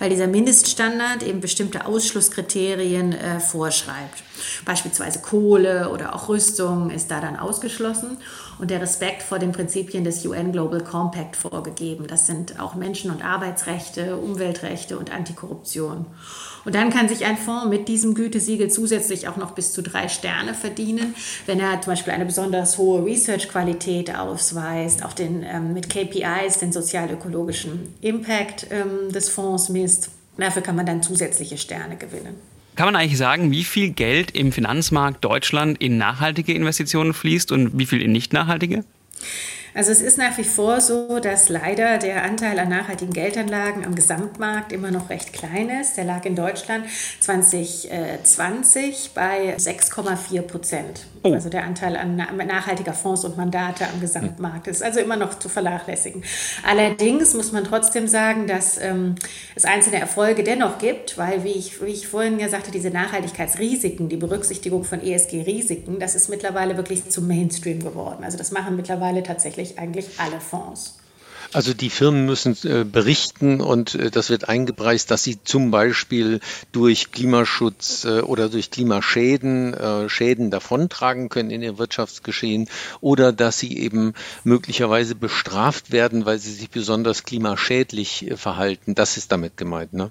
weil 0.00 0.10
dieser 0.10 0.26
Mindeststandard 0.26 1.22
eben 1.22 1.40
bestimmte 1.40 1.86
Ausschlusskriterien 1.86 3.14
äh, 3.14 3.40
vorschreibt. 3.40 4.22
Beispielsweise 4.64 5.20
Kohle 5.20 5.90
oder 5.90 6.14
auch 6.14 6.28
Rüstung 6.28 6.90
ist 6.90 7.10
da 7.10 7.20
dann 7.20 7.36
ausgeschlossen 7.36 8.18
und 8.58 8.70
der 8.70 8.80
Respekt 8.80 9.22
vor 9.22 9.38
den 9.38 9.52
Prinzipien 9.52 10.04
des 10.04 10.24
UN 10.24 10.52
Global 10.52 10.82
Compact 10.82 11.36
vorgegeben. 11.36 12.06
Das 12.06 12.26
sind 12.26 12.58
auch 12.60 12.74
Menschen- 12.74 13.10
und 13.10 13.24
Arbeitsrechte, 13.24 14.16
Umweltrechte 14.16 14.98
und 14.98 15.12
Antikorruption. 15.12 16.06
Und 16.64 16.74
dann 16.74 16.90
kann 16.90 17.08
sich 17.08 17.24
ein 17.24 17.36
Fonds 17.36 17.68
mit 17.68 17.86
diesem 17.86 18.14
Gütesiegel 18.14 18.68
zusätzlich 18.68 19.28
auch 19.28 19.36
noch 19.36 19.52
bis 19.52 19.72
zu 19.72 19.82
drei 19.82 20.08
Sterne 20.08 20.52
verdienen, 20.52 21.14
wenn 21.46 21.60
er 21.60 21.80
zum 21.80 21.92
Beispiel 21.92 22.12
eine 22.12 22.26
besonders 22.26 22.76
hohe 22.76 23.04
Research-Qualität 23.04 24.14
ausweist, 24.14 25.04
auch 25.04 25.12
den, 25.12 25.44
ähm, 25.44 25.74
mit 25.74 25.88
KPIs 25.88 26.58
den 26.58 26.72
sozial-ökologischen 26.72 27.94
Impact 28.00 28.66
ähm, 28.70 29.12
des 29.12 29.28
Fonds 29.28 29.68
misst. 29.68 30.10
Dafür 30.36 30.62
kann 30.62 30.76
man 30.76 30.86
dann 30.86 31.02
zusätzliche 31.02 31.56
Sterne 31.56 31.96
gewinnen. 31.96 32.34
Kann 32.76 32.86
man 32.86 32.96
eigentlich 32.96 33.16
sagen, 33.16 33.50
wie 33.50 33.64
viel 33.64 33.90
Geld 33.90 34.32
im 34.32 34.52
Finanzmarkt 34.52 35.24
Deutschland 35.24 35.80
in 35.80 35.96
nachhaltige 35.96 36.52
Investitionen 36.52 37.14
fließt 37.14 37.50
und 37.50 37.78
wie 37.78 37.86
viel 37.86 38.02
in 38.02 38.12
nicht 38.12 38.34
nachhaltige? 38.34 38.84
Also 39.76 39.92
es 39.92 40.00
ist 40.00 40.16
nach 40.16 40.38
wie 40.38 40.44
vor 40.44 40.80
so, 40.80 41.20
dass 41.20 41.50
leider 41.50 41.98
der 41.98 42.22
Anteil 42.22 42.58
an 42.58 42.70
nachhaltigen 42.70 43.12
Geldanlagen 43.12 43.84
am 43.84 43.94
Gesamtmarkt 43.94 44.72
immer 44.72 44.90
noch 44.90 45.10
recht 45.10 45.34
klein 45.34 45.68
ist. 45.68 45.98
Der 45.98 46.04
lag 46.04 46.24
in 46.24 46.34
Deutschland 46.34 46.86
2020 47.20 49.10
bei 49.14 49.54
6,4 49.54 50.40
Prozent. 50.40 51.04
Oh. 51.22 51.34
Also 51.34 51.50
der 51.50 51.64
Anteil 51.64 51.94
an 51.96 52.16
nachhaltiger 52.16 52.94
Fonds 52.94 53.26
und 53.26 53.36
Mandate 53.36 53.84
am 53.86 54.00
Gesamtmarkt 54.00 54.66
ist 54.68 54.82
also 54.82 55.00
immer 55.00 55.16
noch 55.16 55.38
zu 55.38 55.50
vernachlässigen. 55.50 56.24
Allerdings 56.66 57.34
muss 57.34 57.52
man 57.52 57.64
trotzdem 57.64 58.06
sagen, 58.08 58.46
dass 58.46 58.80
ähm, 58.80 59.16
es 59.56 59.66
einzelne 59.66 60.00
Erfolge 60.00 60.42
dennoch 60.42 60.78
gibt, 60.78 61.18
weil, 61.18 61.44
wie 61.44 61.52
ich, 61.52 61.82
wie 61.82 61.90
ich 61.90 62.08
vorhin 62.08 62.38
ja 62.38 62.48
sagte, 62.48 62.70
diese 62.70 62.88
Nachhaltigkeitsrisiken, 62.88 64.08
die 64.08 64.16
Berücksichtigung 64.16 64.84
von 64.84 65.02
ESG-Risiken, 65.02 65.98
das 65.98 66.14
ist 66.14 66.30
mittlerweile 66.30 66.78
wirklich 66.78 67.10
zum 67.10 67.26
Mainstream 67.26 67.80
geworden. 67.80 68.24
Also 68.24 68.38
das 68.38 68.52
machen 68.52 68.76
mittlerweile 68.76 69.22
tatsächlich 69.22 69.65
tatsächlich 69.66 69.78
eigentlich 69.78 70.20
alle 70.20 70.40
Fonds. 70.40 70.98
Also 71.52 71.74
die 71.74 71.90
Firmen 71.90 72.26
müssen 72.26 72.56
äh, 72.64 72.84
berichten 72.84 73.60
und 73.60 73.94
äh, 73.94 74.10
das 74.10 74.30
wird 74.30 74.48
eingepreist, 74.48 75.12
dass 75.12 75.22
sie 75.22 75.42
zum 75.44 75.70
Beispiel 75.70 76.40
durch 76.72 77.12
Klimaschutz 77.12 78.04
äh, 78.04 78.20
oder 78.20 78.48
durch 78.48 78.72
Klimaschäden 78.72 79.72
äh, 79.72 80.08
Schäden 80.08 80.50
davontragen 80.50 81.28
können 81.28 81.50
in 81.50 81.62
ihr 81.62 81.78
Wirtschaftsgeschehen 81.78 82.68
oder 83.00 83.32
dass 83.32 83.60
sie 83.60 83.78
eben 83.78 84.14
möglicherweise 84.42 85.14
bestraft 85.14 85.92
werden, 85.92 86.26
weil 86.26 86.38
sie 86.40 86.52
sich 86.52 86.68
besonders 86.68 87.22
klimaschädlich 87.22 88.28
äh, 88.28 88.36
verhalten. 88.36 88.96
Das 88.96 89.16
ist 89.16 89.30
damit 89.30 89.56
gemeint, 89.56 89.92
ne? 89.92 90.10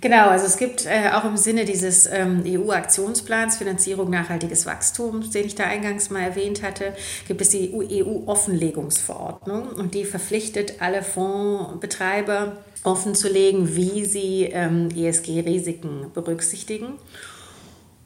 Genau, 0.00 0.28
also 0.28 0.46
es 0.46 0.56
gibt 0.56 0.86
äh, 0.86 1.10
auch 1.12 1.24
im 1.24 1.36
Sinne 1.36 1.64
dieses 1.64 2.06
ähm, 2.06 2.44
EU-Aktionsplans 2.46 3.56
Finanzierung 3.56 4.10
nachhaltiges 4.10 4.64
Wachstum, 4.64 5.28
den 5.28 5.44
ich 5.44 5.56
da 5.56 5.64
eingangs 5.64 6.08
mal 6.10 6.22
erwähnt 6.22 6.62
hatte, 6.62 6.94
gibt 7.26 7.40
es 7.40 7.48
die 7.48 7.72
EU-Offenlegungsverordnung 7.74 9.70
und 9.70 9.94
die 9.94 10.04
verpflichtet 10.04 10.80
alle 10.80 11.02
Fondsbetreiber 11.02 12.58
offenzulegen, 12.84 13.74
wie 13.74 14.04
sie 14.04 14.44
ähm, 14.44 14.88
ESG-Risiken 14.96 16.12
berücksichtigen. 16.14 16.94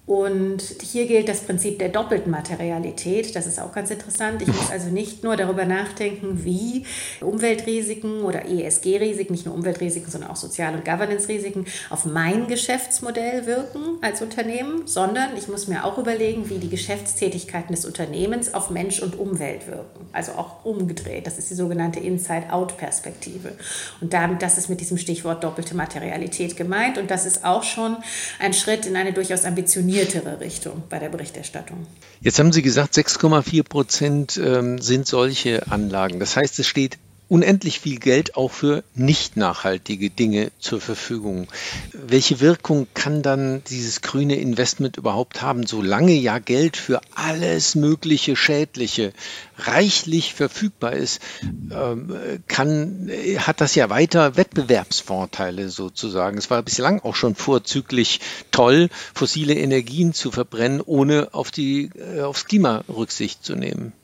Und 0.05 0.63
hier 0.83 1.07
gilt 1.07 1.29
das 1.29 1.43
Prinzip 1.43 1.79
der 1.79 1.89
doppelten 1.89 2.33
Materialität. 2.33 3.37
Das 3.37 3.47
ist 3.47 3.61
auch 3.61 3.73
ganz 3.73 3.89
interessant. 3.93 4.43
Ich 4.43 4.49
muss 4.49 4.69
also 4.69 4.89
nicht 4.89 5.23
nur 5.23 5.37
darüber 5.37 5.65
nachdenken, 5.65 6.45
wie 6.45 6.85
Umweltrisiken 7.21 8.23
oder 8.23 8.45
ESG-Risiken, 8.45 9.33
nicht 9.33 9.47
nur 9.47 9.55
Umweltrisiken, 9.55 10.11
sondern 10.11 10.31
auch 10.31 10.37
Sozial- 10.37 10.75
und 10.75 10.85
Governance-Risiken 10.85 11.67
auf 11.89 12.05
mein 12.05 12.49
Geschäftsmodell 12.49 13.47
wirken 13.47 13.99
als 14.01 14.23
Unternehmen, 14.23 14.89
sondern 14.89 15.37
ich 15.37 15.47
muss 15.47 15.69
mir 15.69 15.85
auch 15.85 15.99
überlegen, 15.99 16.51
wie 16.51 16.59
die 16.59 16.69
Geschäftstätigkeiten 16.69 17.73
des 17.73 17.85
Unternehmens 17.85 18.55
auf 18.55 18.71
Mensch 18.71 19.01
und 19.01 19.17
Umwelt 19.17 19.69
wirken. 19.69 20.09
Also 20.11 20.33
auch 20.33 20.65
umgedreht. 20.65 21.29
Das 21.29 21.39
ist 21.39 21.49
die 21.49 21.55
sogenannte 21.55 22.01
Inside-Out-Perspektive. 22.01 23.53
Und 24.01 24.13
damit, 24.13 24.43
das 24.43 24.59
ist 24.59 24.69
mit 24.69 24.81
diesem 24.81 24.99
Stichwort 24.99 25.45
doppelte 25.45 25.77
Materialität 25.77 26.57
gemeint. 26.57 26.99
Und 26.99 27.09
das 27.13 27.25
ist 27.25 27.45
auch 27.45 27.63
schon 27.63 27.99
ein 28.41 28.53
Schritt 28.53 28.85
in 28.85 28.97
eine 28.97 29.13
durchaus 29.13 29.45
ambitionierte 29.45 29.92
informiertere 29.93 30.41
Richtung 30.41 30.83
bei 30.89 30.99
der 30.99 31.09
Berichterstattung. 31.09 31.87
Jetzt 32.21 32.39
haben 32.39 32.53
Sie 32.53 32.63
gesagt, 32.63 32.95
6,4 32.95 33.63
Prozent 33.63 34.41
ähm, 34.43 34.81
sind 34.81 35.07
solche 35.07 35.71
Anlagen. 35.71 36.19
Das 36.19 36.37
heißt, 36.37 36.59
es 36.59 36.67
steht 36.67 36.99
unendlich 37.33 37.81
viel 37.81 37.99
Geld 37.99 38.37
auch 38.37 38.51
für 38.51 38.85
nicht 38.95 39.39
nachhaltige 39.39 40.11
Dinge 40.11 40.53
zur 40.59 40.83
Verfügung. 40.83 41.49
Welche 41.95 42.41
Wirkung 42.41 42.89
kann 42.93 43.23
dann 43.23 43.63
dieses 43.71 44.03
grüne 44.03 44.37
Investment 44.37 44.99
überhaupt 44.99 45.41
haben, 45.41 45.67
solange 45.67 46.13
ja 46.13 46.39
Geld 46.39 46.77
für 46.77 47.01
alles 47.15 47.75
mögliche 47.75 48.37
Schädliche 48.37 49.15
reichlich 49.57 50.35
verfügbar 50.35 50.93
ist, 50.93 51.23
ähm, 51.71 52.15
kann, 52.49 53.11
hat 53.39 53.63
das 53.63 53.77
ja 53.77 53.89
weiter 53.89 54.37
Wettbewerbsvorteile 54.37 55.71
sozusagen. 55.71 56.37
Es 56.37 56.51
war 56.51 56.63
bislang 56.63 57.01
auch 57.01 57.15
schon 57.15 57.35
vorzüglich 57.35 58.21
toll, 58.51 58.91
fossile 59.15 59.55
Energien 59.55 60.13
zu 60.13 60.33
verbrennen, 60.33 60.83
ohne 60.85 61.33
auf 61.33 61.51
die, 61.51 61.89
äh, 62.15 62.21
aufs 62.21 62.45
Klima 62.45 62.85
Rücksicht 62.91 63.43
zu 63.43 63.57
nehmen. 63.57 63.95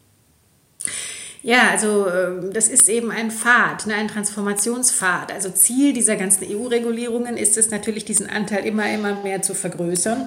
Ja, 1.42 1.70
also 1.70 2.08
ähm, 2.08 2.52
das 2.52 2.68
ist 2.68 2.88
eben 2.88 3.10
ein 3.10 3.30
Pfad, 3.30 3.86
ne, 3.86 3.94
ein 3.94 4.08
Transformationspfad. 4.08 5.32
Also 5.32 5.50
Ziel 5.50 5.92
dieser 5.92 6.16
ganzen 6.16 6.44
EU-Regulierungen 6.50 7.36
ist 7.36 7.56
es 7.56 7.70
natürlich, 7.70 8.04
diesen 8.04 8.28
Anteil 8.28 8.64
immer, 8.66 8.92
immer 8.92 9.22
mehr 9.22 9.42
zu 9.42 9.54
vergrößern 9.54 10.26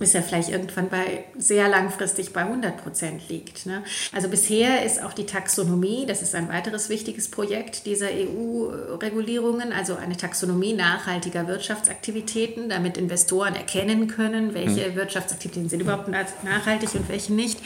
bis 0.00 0.14
er 0.14 0.22
vielleicht 0.22 0.48
irgendwann 0.48 0.88
bei 0.88 1.24
sehr 1.38 1.68
langfristig 1.68 2.32
bei 2.32 2.40
100 2.40 2.82
Prozent 2.82 3.28
liegt. 3.28 3.66
Ne? 3.66 3.84
Also 4.12 4.28
bisher 4.28 4.82
ist 4.84 5.02
auch 5.02 5.12
die 5.12 5.26
Taxonomie, 5.26 6.06
das 6.06 6.22
ist 6.22 6.34
ein 6.34 6.48
weiteres 6.48 6.88
wichtiges 6.88 7.30
Projekt 7.30 7.84
dieser 7.84 8.08
EU-Regulierungen, 8.08 9.72
also 9.72 9.96
eine 9.96 10.16
Taxonomie 10.16 10.72
nachhaltiger 10.72 11.46
Wirtschaftsaktivitäten, 11.46 12.70
damit 12.70 12.96
Investoren 12.96 13.54
erkennen 13.54 14.08
können, 14.08 14.54
welche 14.54 14.90
mhm. 14.90 14.94
Wirtschaftsaktivitäten 14.96 15.68
sind 15.68 15.80
überhaupt 15.80 16.08
nachhaltig 16.08 16.94
und 16.94 17.08
welche 17.10 17.34
nicht. 17.34 17.60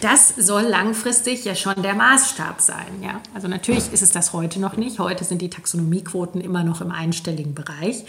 Das 0.00 0.34
soll 0.36 0.62
langfristig 0.62 1.44
ja 1.44 1.54
schon 1.54 1.80
der 1.80 1.94
Maßstab 1.94 2.60
sein. 2.60 3.02
Ja? 3.02 3.20
Also 3.34 3.46
natürlich 3.46 3.92
ist 3.92 4.02
es 4.02 4.10
das 4.10 4.32
heute 4.32 4.58
noch 4.58 4.76
nicht. 4.76 4.98
Heute 4.98 5.22
sind 5.22 5.42
die 5.42 5.50
Taxonomiequoten 5.50 6.40
immer 6.40 6.64
noch 6.64 6.80
im 6.80 6.90
einstelligen 6.90 7.54
Bereich. 7.54 8.04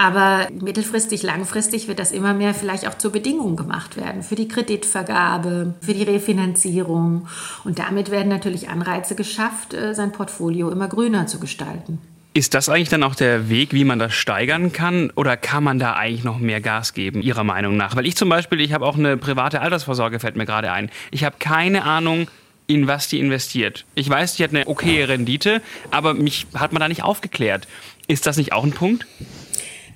Aber 0.00 0.48
mittelfristig, 0.50 1.22
langfristig 1.22 1.86
wird 1.86 1.98
das 1.98 2.10
immer 2.10 2.32
mehr 2.32 2.54
vielleicht 2.54 2.88
auch 2.88 2.96
zur 2.96 3.12
Bedingung 3.12 3.56
gemacht 3.56 3.98
werden 3.98 4.22
für 4.22 4.34
die 4.34 4.48
Kreditvergabe, 4.48 5.74
für 5.82 5.92
die 5.92 6.04
Refinanzierung. 6.04 7.28
Und 7.64 7.78
damit 7.78 8.10
werden 8.10 8.28
natürlich 8.28 8.70
Anreize 8.70 9.14
geschafft, 9.14 9.74
äh, 9.74 9.94
sein 9.94 10.12
Portfolio 10.12 10.70
immer 10.70 10.88
grüner 10.88 11.26
zu 11.26 11.38
gestalten. 11.38 11.98
Ist 12.32 12.54
das 12.54 12.70
eigentlich 12.70 12.88
dann 12.88 13.02
auch 13.02 13.14
der 13.14 13.50
Weg, 13.50 13.74
wie 13.74 13.84
man 13.84 13.98
das 13.98 14.14
steigern 14.14 14.72
kann? 14.72 15.12
Oder 15.16 15.36
kann 15.36 15.64
man 15.64 15.78
da 15.78 15.92
eigentlich 15.92 16.24
noch 16.24 16.38
mehr 16.38 16.62
Gas 16.62 16.94
geben, 16.94 17.20
Ihrer 17.20 17.44
Meinung 17.44 17.76
nach? 17.76 17.94
Weil 17.94 18.06
ich 18.06 18.16
zum 18.16 18.30
Beispiel, 18.30 18.62
ich 18.62 18.72
habe 18.72 18.86
auch 18.86 18.96
eine 18.96 19.18
private 19.18 19.60
Altersvorsorge, 19.60 20.18
fällt 20.18 20.36
mir 20.36 20.46
gerade 20.46 20.72
ein. 20.72 20.90
Ich 21.10 21.24
habe 21.24 21.36
keine 21.38 21.84
Ahnung, 21.84 22.28
in 22.66 22.86
was 22.86 23.08
die 23.08 23.18
investiert. 23.18 23.84
Ich 23.96 24.08
weiß, 24.08 24.36
die 24.36 24.44
hat 24.44 24.54
eine 24.54 24.66
okaye 24.66 25.08
Rendite, 25.08 25.60
aber 25.90 26.14
mich 26.14 26.46
hat 26.54 26.72
man 26.72 26.80
da 26.80 26.88
nicht 26.88 27.02
aufgeklärt. 27.02 27.68
Ist 28.06 28.26
das 28.26 28.38
nicht 28.38 28.52
auch 28.52 28.64
ein 28.64 28.72
Punkt? 28.72 29.06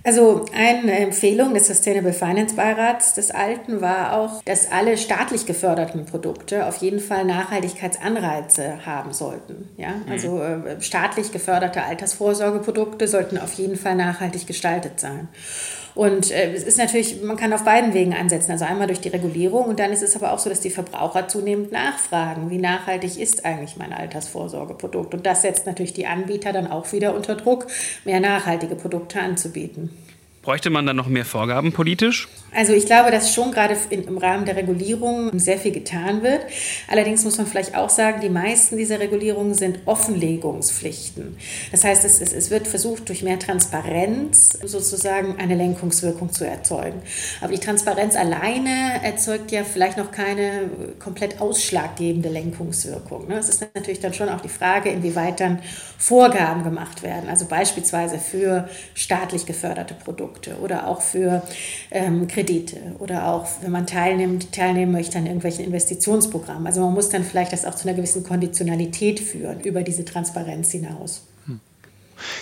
Also 0.05 0.45
eine 0.55 0.99
Empfehlung 0.99 1.55
des 1.55 1.67
Sustainable 1.67 2.13
Finance 2.13 2.55
Beirats 2.55 3.15
des 3.15 3.31
Alten 3.31 3.81
war 3.81 4.19
auch, 4.19 4.43
dass 4.45 4.71
alle 4.71 4.99
staatlich 4.99 5.47
geförderten 5.47 6.05
Produkte 6.05 6.67
auf 6.67 6.77
jeden 6.77 7.01
Fall 7.01 7.25
Nachhaltigkeitsanreize 7.25 8.85
haben 8.85 9.15
sollten. 9.15 9.71
Ja? 9.79 9.93
Mhm. 9.93 10.13
Also 10.13 10.43
äh, 10.43 10.81
staatlich 10.83 11.33
geförderte 11.33 11.83
Altersvorsorgeprodukte 11.83 13.09
sollten 13.09 13.39
auf 13.39 13.55
jeden 13.55 13.77
Fall 13.77 13.95
nachhaltig 13.95 14.47
gestaltet 14.47 15.01
sein. 15.01 15.29
Und 15.95 16.31
äh, 16.31 16.53
es 16.53 16.65
ist 16.65 16.79
natürlich, 16.79 17.23
man 17.23 17.37
kann 17.37 17.53
auf 17.53 17.65
beiden 17.65 17.95
Wegen 17.95 18.15
ansetzen. 18.15 18.51
Also 18.51 18.65
einmal 18.65 18.89
durch 18.89 19.01
die 19.01 19.09
Regulierung 19.09 19.67
und 19.67 19.79
dann 19.79 19.93
ist 19.93 20.03
es 20.03 20.17
aber 20.17 20.33
auch 20.33 20.39
so, 20.39 20.51
dass 20.51 20.61
die 20.61 20.71
Verbraucher 20.71 21.29
zunehmend 21.29 21.71
nachfragen, 21.71 22.51
wie 22.51 22.59
nachhaltig 22.59 23.19
ist 23.19 23.45
eigentlich 23.45 23.77
mein 23.77 23.93
Altersvorsorgeprodukt. 23.93 25.15
Und 25.15 25.25
das 25.25 25.43
setzt 25.43 25.67
natürlich 25.67 25.93
die 25.93 26.07
Anbieter 26.07 26.53
dann 26.53 26.67
auch 26.67 26.93
wieder 26.93 27.15
unter 27.15 27.37
Druck, 27.37 27.67
mehr 28.05 28.21
nachhaltige 28.21 28.75
Produkte 28.75 29.21
anzubieten. 29.21 29.91
Bräuchte 30.43 30.69
man 30.69 30.85
dann 30.85 30.97
noch 30.97 31.09
mehr 31.09 31.25
Vorgaben 31.25 31.73
politisch? 31.73 32.29
Also 32.55 32.73
ich 32.73 32.87
glaube, 32.87 33.11
dass 33.11 33.35
schon 33.35 33.51
gerade 33.51 33.77
im 33.91 34.19
Rahmen 34.19 34.45
der 34.45 34.57
Regulierung 34.57 35.37
sehr 35.39 35.59
viel 35.59 35.73
getan 35.73 36.23
wird. 36.23 36.43
Allerdings 36.89 37.25
muss 37.25 37.39
man 37.39 37.47
vielleicht 37.47 37.77
auch 37.77 37.91
sagen, 37.91 38.21
die 38.21 38.29
meisten 38.29 38.77
dieser 38.77 39.01
Regulierungen 39.01 39.55
sind 39.55 39.81
Offenlegungspflichten. 39.87 41.37
Das 41.73 41.85
heißt, 41.85 42.05
es, 42.05 42.21
es, 42.21 42.51
wird 42.51 42.69
versucht, 42.69 43.09
durch 43.09 43.23
mehr 43.23 43.39
Transparenz 43.39 44.59
sozusagen 44.65 45.37
eine 45.39 45.55
Lenkungswirkung 45.55 46.33
zu 46.33 46.45
erzeugen. 46.45 47.03
Aber 47.41 47.53
die 47.53 47.59
Transparenz 47.59 48.17
alleine 48.17 49.03
erzeugt 49.03 49.51
ja 49.51 49.65
vielleicht 49.65 49.99
noch 49.99 50.13
keine 50.13 50.71
komplett 50.99 51.41
ausschlaggebende 51.41 52.29
Lenkungswirkung. 52.29 53.29
Ne? 53.29 53.39
Es 53.39 53.49
ist 53.49 53.67
natürlich 53.75 54.01
dann 54.01 54.15
schon 54.15 54.29
auch 54.29 54.41
die 54.41 54.49
Frage, 54.49 54.91
inwieweit 54.91 55.41
dann 55.41 55.61
Vorgaben 55.99 56.65
gemacht 56.65 57.03
werden. 57.03 57.29
Also 57.29 57.47
beispielsweise 57.47 58.19
für 58.19 58.69
staatlich 58.95 59.47
geförderte 59.47 59.95
Produkte. 59.95 60.57
Oder 60.63 60.87
auch 60.87 61.03
für 61.03 61.43
ähm, 61.91 62.29
oder 62.99 63.29
auch, 63.29 63.47
wenn 63.63 63.73
man 63.73 63.87
teilnimmt, 63.87 64.53
teilnehmen 64.53 64.93
möchte 64.93 65.19
an 65.19 65.27
irgendwelchen 65.27 65.65
Investitionsprogrammen. 65.65 66.67
Also 66.67 66.81
man 66.81 66.95
muss 66.95 67.09
dann 67.09 67.25
vielleicht 67.25 67.53
das 67.53 67.65
auch 67.65 67.75
zu 67.75 67.89
einer 67.89 67.97
gewissen 67.97 68.25
Konditionalität 68.25 69.21
führen 69.21 69.61
über 69.61 69.83
diese 69.83 70.05
Transparenz 70.05 70.71
hinaus. 70.71 71.23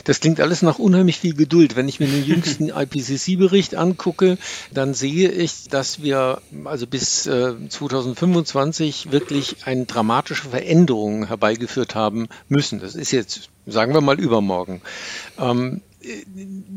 Das 0.05 0.21
klingt 0.21 0.41
alles 0.41 0.63
nach 0.63 0.79
unheimlich 0.79 1.19
viel 1.19 1.35
Geduld. 1.35 1.77
Wenn 1.77 1.89
ich 1.89 2.01
mir 2.01 2.07
den 2.07 2.25
jüngsten 2.25 2.69
IPCC-Bericht 2.75 3.75
angucke, 3.75 4.39
dann 4.73 4.95
sehe 4.95 5.31
ich, 5.31 5.69
dass 5.69 6.03
wir 6.03 6.41
also 6.65 6.87
bis 6.87 7.27
äh, 7.27 7.55
2025 7.69 9.13
wirklich 9.13 9.57
eine 9.65 9.87
dramatische 9.87 10.49
Veränderung 10.49 11.27
herbeigeführt 11.27 11.95
haben 11.95 12.29
müssen. 12.49 12.81
Das 12.81 12.95
ist 12.95 13.11
jetzt, 13.13 13.51
sagen 13.67 13.95
wir 13.95 14.01
mal, 14.01 14.21
übermorgen. 14.21 14.83
Ähm, 15.39 15.81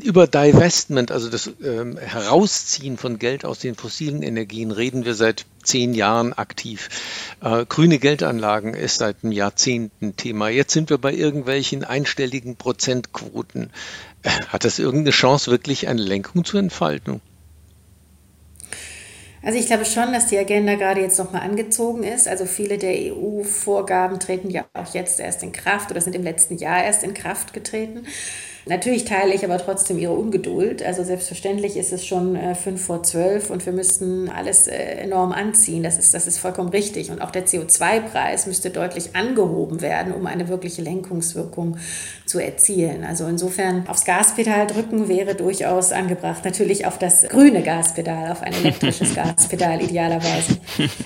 über 0.04 0.28
Divestment, 0.28 1.12
also 1.12 1.30
das 1.30 1.50
ähm, 1.64 1.98
Herausziehen 1.98 2.98
von 2.98 3.20
Geld 3.20 3.46
aus 3.46 3.60
den 3.60 3.76
fossilen 3.76 4.22
Energien, 4.22 4.72
reden 4.72 5.06
wir 5.06 5.16
seit 5.16 5.46
zehn 5.64 5.94
Jahren 5.94 6.34
aktiv. 6.34 6.90
Äh, 7.42 7.66
grüne 7.66 7.98
Geldanlagen 7.98 8.74
ist 8.74 8.98
seit 8.98 9.24
einem 9.24 9.32
Jahrzehnt 9.32 9.92
ein 10.02 10.16
Thema. 10.16 10.50
Jetzt 10.50 10.74
sind 10.74 10.90
wir 10.90 10.98
bei 10.98 11.14
irgendwelchen 11.14 11.84
einstelligen 11.84 12.56
Prozentquoten. 12.56 13.72
Äh, 14.24 14.30
hat 14.48 14.64
das 14.64 14.80
irgendeine 14.80 15.12
Chance, 15.12 15.50
wirklich 15.50 15.88
eine 15.88 16.02
Lenkung 16.02 16.46
zu 16.46 16.58
entfalten? 16.58 17.22
Also 19.46 19.60
ich 19.60 19.68
glaube 19.68 19.86
schon, 19.86 20.12
dass 20.12 20.26
die 20.26 20.40
Agenda 20.40 20.74
gerade 20.74 21.02
jetzt 21.02 21.20
nochmal 21.20 21.44
angezogen 21.44 22.02
ist. 22.02 22.28
Also 22.28 22.48
viele 22.48 22.80
der 22.80 23.14
EU-Vorgaben 23.14 24.20
treten 24.20 24.50
ja 24.50 24.66
auch 24.74 24.92
jetzt 24.96 25.20
erst 25.20 25.44
in 25.44 25.52
Kraft 25.52 25.92
oder 25.92 26.02
sind 26.02 26.16
im 26.16 26.24
letzten 26.24 26.58
Jahr 26.58 26.84
erst 26.84 27.04
in 27.04 27.14
Kraft 27.14 27.54
getreten. 27.54 28.08
Natürlich 28.68 29.06
teile 29.06 29.36
ich 29.36 29.46
aber 29.46 29.60
trotzdem 29.60 30.00
ihre 30.00 30.14
Ungeduld. 30.14 30.82
Also 30.82 31.04
selbstverständlich 31.04 31.78
ist 31.78 31.94
es 31.94 32.04
schon 32.04 32.36
äh, 32.36 32.56
fünf 32.56 32.84
vor 32.84 33.04
zwölf 33.04 33.52
und 33.52 33.64
wir 33.68 33.74
müssten 33.74 34.28
alles 34.28 34.68
äh, 34.68 34.76
enorm 34.76 35.34
anziehen. 35.34 35.84
Das 35.84 36.00
ist, 36.00 36.16
das 36.16 36.26
ist 36.26 36.40
vollkommen 36.40 36.70
richtig. 36.70 37.12
Und 37.12 37.22
auch 37.22 37.30
der 37.30 37.46
CO2-Preis 37.46 38.48
müsste 38.48 38.72
deutlich 38.72 39.16
angehoben 39.16 39.82
werden, 39.82 40.14
um 40.14 40.26
eine 40.26 40.48
wirkliche 40.48 40.82
Lenkungswirkung 40.82 41.78
zu 42.26 42.40
erzielen. 42.40 43.04
Also 43.04 43.28
insofern 43.28 43.88
aufs 43.88 44.04
Gaspedal 44.04 44.66
drücken 44.66 45.08
wäre 45.08 45.36
durchaus 45.36 45.92
angebracht. 45.92 46.44
Natürlich 46.44 46.88
auf 46.88 46.98
das 46.98 47.28
grüne 47.30 47.62
Gaspedal, 47.62 48.32
auf 48.32 48.42
ein 48.42 48.54
elektrisches 48.54 49.14
Gaspedal 49.16 49.80
idealerweise. 49.84 50.58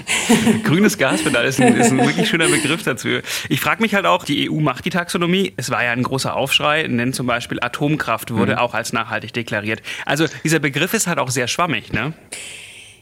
Grünes 0.63 0.98
Gaspedal 0.98 1.46
ist 1.46 1.60
ein, 1.60 1.75
ist 1.75 1.92
ein 1.92 2.00
wirklich 2.00 2.30
schöner 2.30 2.48
Begriff 2.48 2.84
dazu. 2.84 3.10
Ich 3.50 3.60
frage 3.60 3.82
mich 3.82 3.96
halt 3.96 4.06
auch, 4.06 4.24
die 4.24 4.50
EU 4.50 4.62
macht 4.62 4.86
die 4.86 4.92
Taxonomie. 4.92 5.54
Es 5.58 5.70
war 5.72 5.84
ja 5.84 5.92
ein 5.92 6.04
großer 6.04 6.34
Aufschrei, 6.36 6.88
nennt 6.88 7.16
zum 7.16 7.28
Beispiel 7.28 7.49
Beispiel 7.50 7.60
Atomkraft 7.62 8.32
wurde 8.32 8.53
mhm. 8.53 8.58
auch 8.60 8.74
als 8.74 8.94
nachhaltig 8.94 9.34
deklariert. 9.34 9.82
Also 10.06 10.27
dieser 10.44 10.60
Begriff 10.60 10.94
ist 10.94 11.08
halt 11.08 11.20
auch 11.20 11.29
sehr 11.29 11.48
schwammig, 11.48 11.91
ne? 11.91 12.13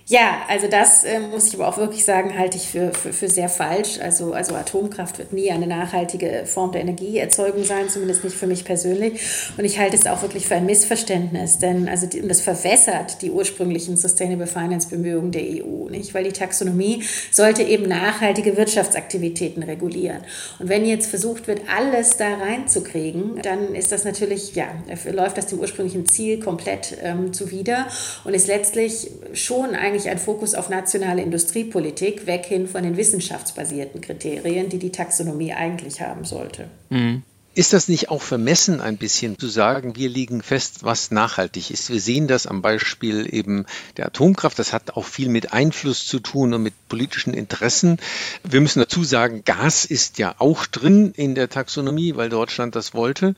Ja, 0.09 0.43
also 0.47 0.67
das 0.69 1.03
äh, 1.03 1.19
muss 1.19 1.49
ich 1.49 1.55
aber 1.55 1.67
auch 1.67 1.77
wirklich 1.77 2.05
sagen, 2.05 2.39
halte 2.39 2.55
ich 2.55 2.69
für, 2.69 2.93
für, 2.93 3.11
für 3.11 3.27
sehr 3.27 3.49
falsch. 3.49 3.99
Also, 3.99 4.31
also 4.31 4.55
Atomkraft 4.55 5.17
wird 5.17 5.33
nie 5.33 5.51
eine 5.51 5.67
nachhaltige 5.67 6.43
Form 6.45 6.71
der 6.71 6.79
Energieerzeugung 6.79 7.65
sein, 7.65 7.89
zumindest 7.89 8.23
nicht 8.23 8.37
für 8.37 8.47
mich 8.47 8.63
persönlich. 8.63 9.19
Und 9.57 9.65
ich 9.65 9.77
halte 9.79 9.97
es 9.97 10.07
auch 10.07 10.21
wirklich 10.21 10.47
für 10.47 10.55
ein 10.55 10.65
Missverständnis, 10.65 11.57
denn 11.57 11.89
also 11.89 12.07
die, 12.07 12.25
das 12.25 12.39
verwässert 12.39 13.21
die 13.21 13.31
ursprünglichen 13.31 13.97
Sustainable 13.97 14.47
Finance 14.47 14.87
Bemühungen 14.87 15.33
der 15.33 15.41
EU, 15.41 15.89
nicht? 15.89 16.13
Weil 16.13 16.23
die 16.23 16.31
Taxonomie 16.31 17.03
sollte 17.29 17.63
eben 17.63 17.89
nachhaltige 17.89 18.55
Wirtschaftsaktivitäten 18.55 19.61
regulieren. 19.61 20.21
Und 20.59 20.69
wenn 20.69 20.85
jetzt 20.85 21.09
versucht 21.09 21.47
wird, 21.47 21.63
alles 21.75 22.15
da 22.15 22.35
reinzukriegen, 22.35 23.41
dann 23.41 23.75
ist 23.75 23.91
das 23.91 24.05
natürlich, 24.05 24.55
ja, 24.55 24.67
läuft 25.11 25.37
das 25.37 25.47
dem 25.47 25.59
ursprünglichen 25.59 26.05
Ziel 26.05 26.39
komplett 26.39 26.95
ähm, 27.03 27.33
zuwider 27.33 27.87
und 28.23 28.33
ist 28.33 28.47
letztlich 28.47 29.11
schon 29.33 29.75
eigentlich 29.75 29.96
eigentlich 29.97 30.11
ein 30.11 30.19
Fokus 30.19 30.53
auf 30.53 30.69
nationale 30.69 31.23
Industriepolitik, 31.23 32.27
weg 32.27 32.45
hin 32.45 32.67
von 32.67 32.83
den 32.83 32.97
wissenschaftsbasierten 32.97 33.99
Kriterien, 34.01 34.69
die 34.69 34.77
die 34.77 34.91
Taxonomie 34.91 35.53
eigentlich 35.53 36.01
haben 36.01 36.23
sollte. 36.23 36.67
Mhm. 36.89 37.23
Ist 37.55 37.73
das 37.73 37.87
nicht 37.87 38.11
auch 38.11 38.21
vermessen, 38.21 38.81
ein 38.81 38.97
bisschen 38.97 39.39
zu 39.39 39.47
sagen, 39.47 39.95
wir 39.95 40.09
legen 40.09 40.43
fest, 40.43 40.83
was 40.83 41.09
nachhaltig 41.09 41.71
ist? 41.71 41.89
Wir 41.89 41.99
sehen 41.99 42.27
das 42.27 42.45
am 42.45 42.61
Beispiel 42.61 43.27
eben 43.33 43.65
der 43.97 44.05
Atomkraft. 44.05 44.59
Das 44.59 44.73
hat 44.73 44.95
auch 44.95 45.05
viel 45.05 45.29
mit 45.29 45.53
Einfluss 45.53 46.05
zu 46.05 46.19
tun 46.19 46.53
und 46.53 46.61
mit 46.61 46.75
politischen 46.87 47.33
Interessen. 47.33 47.97
Wir 48.43 48.61
müssen 48.61 48.77
dazu 48.77 49.03
sagen, 49.03 49.41
Gas 49.43 49.85
ist 49.85 50.19
ja 50.19 50.35
auch 50.37 50.67
drin 50.67 51.13
in 51.15 51.33
der 51.33 51.49
Taxonomie, 51.49 52.15
weil 52.15 52.29
Deutschland 52.29 52.75
das 52.75 52.93
wollte. 52.93 53.33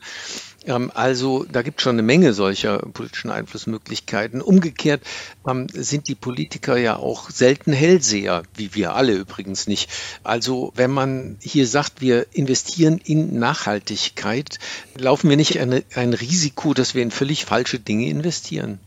Ähm, 0.66 0.90
also 0.94 1.44
da 1.44 1.62
gibt 1.62 1.80
es 1.80 1.84
schon 1.84 1.94
eine 1.96 2.02
Menge 2.02 2.32
solcher 2.32 2.78
politischen 2.78 3.30
Einflussmöglichkeiten. 3.30 4.42
Umgekehrt 4.42 5.02
ähm, 5.48 5.66
sind 5.72 6.08
die 6.08 6.14
Politiker 6.14 6.76
ja 6.76 6.96
auch 6.96 7.30
selten 7.30 7.72
Hellseher, 7.72 8.42
wie 8.54 8.74
wir 8.74 8.94
alle 8.94 9.14
übrigens 9.14 9.66
nicht. 9.66 9.90
Also 10.22 10.72
wenn 10.76 10.90
man 10.90 11.38
hier 11.40 11.66
sagt, 11.66 12.00
wir 12.00 12.26
investieren 12.32 13.00
in 13.02 13.38
Nachhaltigkeit, 13.38 14.58
laufen 14.96 15.30
wir 15.30 15.36
nicht 15.36 15.58
eine, 15.58 15.82
ein 15.94 16.12
Risiko, 16.12 16.74
dass 16.74 16.94
wir 16.94 17.02
in 17.02 17.10
völlig 17.10 17.44
falsche 17.44 17.78
Dinge 17.78 18.08
investieren. 18.08 18.78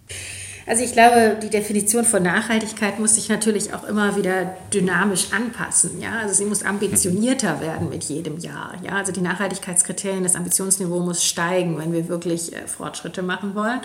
Also 0.66 0.84
ich 0.84 0.94
glaube, 0.94 1.38
die 1.42 1.50
Definition 1.50 2.06
von 2.06 2.24
Nachhaltigkeit 2.24 2.98
muss 2.98 3.16
sich 3.16 3.28
natürlich 3.28 3.74
auch 3.74 3.84
immer 3.84 4.16
wieder 4.16 4.56
dynamisch 4.74 5.34
anpassen. 5.34 6.00
Ja? 6.00 6.20
Also 6.22 6.36
sie 6.36 6.46
muss 6.46 6.64
ambitionierter 6.64 7.60
werden 7.60 7.90
mit 7.90 8.06
jedem 8.06 8.38
Jahr. 8.40 8.76
Ja? 8.82 8.94
Also 8.94 9.12
die 9.12 9.22
Nachhaltigkeitskriterien, 9.22 10.24
das 10.24 10.36
Ambitionsniveau 10.36 11.00
muss 11.02 11.24
steigen, 11.24 11.78
wenn 11.78 11.92
wir 11.92 12.08
wirklich 12.08 12.54
äh, 12.54 12.68
Fortschritte 12.68 13.24
machen 13.24 13.56
wollen. 13.56 13.82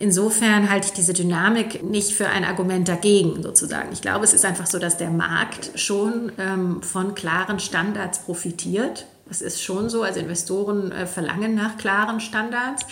Insofern 0.00 0.70
halte 0.70 0.88
ich 0.88 0.92
diese 0.92 1.12
Dynamik 1.12 1.82
nicht 1.82 2.12
für 2.12 2.28
ein 2.28 2.44
Argument 2.44 2.86
dagegen, 2.86 3.42
sozusagen. 3.42 3.88
Ich 3.92 4.00
glaube, 4.00 4.24
es 4.24 4.32
ist 4.32 4.44
einfach 4.44 4.66
so, 4.66 4.78
dass 4.78 4.96
der 4.96 5.10
Markt 5.10 5.72
schon 5.74 6.30
ähm, 6.38 6.82
von 6.82 7.16
klaren 7.16 7.58
Standards 7.58 8.20
profitiert. 8.20 9.06
Das 9.26 9.40
ist 9.42 9.60
schon 9.60 9.90
so. 9.90 10.02
Also 10.02 10.20
Investoren 10.20 10.92
äh, 10.92 11.06
verlangen 11.06 11.56
nach 11.56 11.78
klaren 11.78 12.20
Standards. 12.20 12.84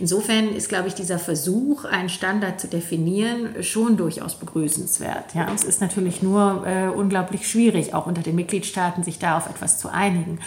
Insofern 0.00 0.52
ist, 0.54 0.70
glaube 0.70 0.88
ich, 0.88 0.94
dieser 0.94 1.18
Versuch, 1.18 1.84
einen 1.84 2.08
Standard 2.08 2.58
zu 2.58 2.68
definieren, 2.68 3.62
schon 3.62 3.98
durchaus 3.98 4.34
begrüßenswert. 4.34 5.34
Ja, 5.34 5.46
es 5.54 5.62
ist 5.62 5.82
natürlich 5.82 6.22
nur 6.22 6.66
äh, 6.66 6.88
unglaublich 6.88 7.46
schwierig, 7.46 7.92
auch 7.92 8.06
unter 8.06 8.22
den 8.22 8.34
Mitgliedstaaten, 8.34 9.02
sich 9.02 9.18
da 9.18 9.36
auf 9.36 9.46
etwas 9.46 9.78
zu 9.78 9.90
einigen. 9.90 10.38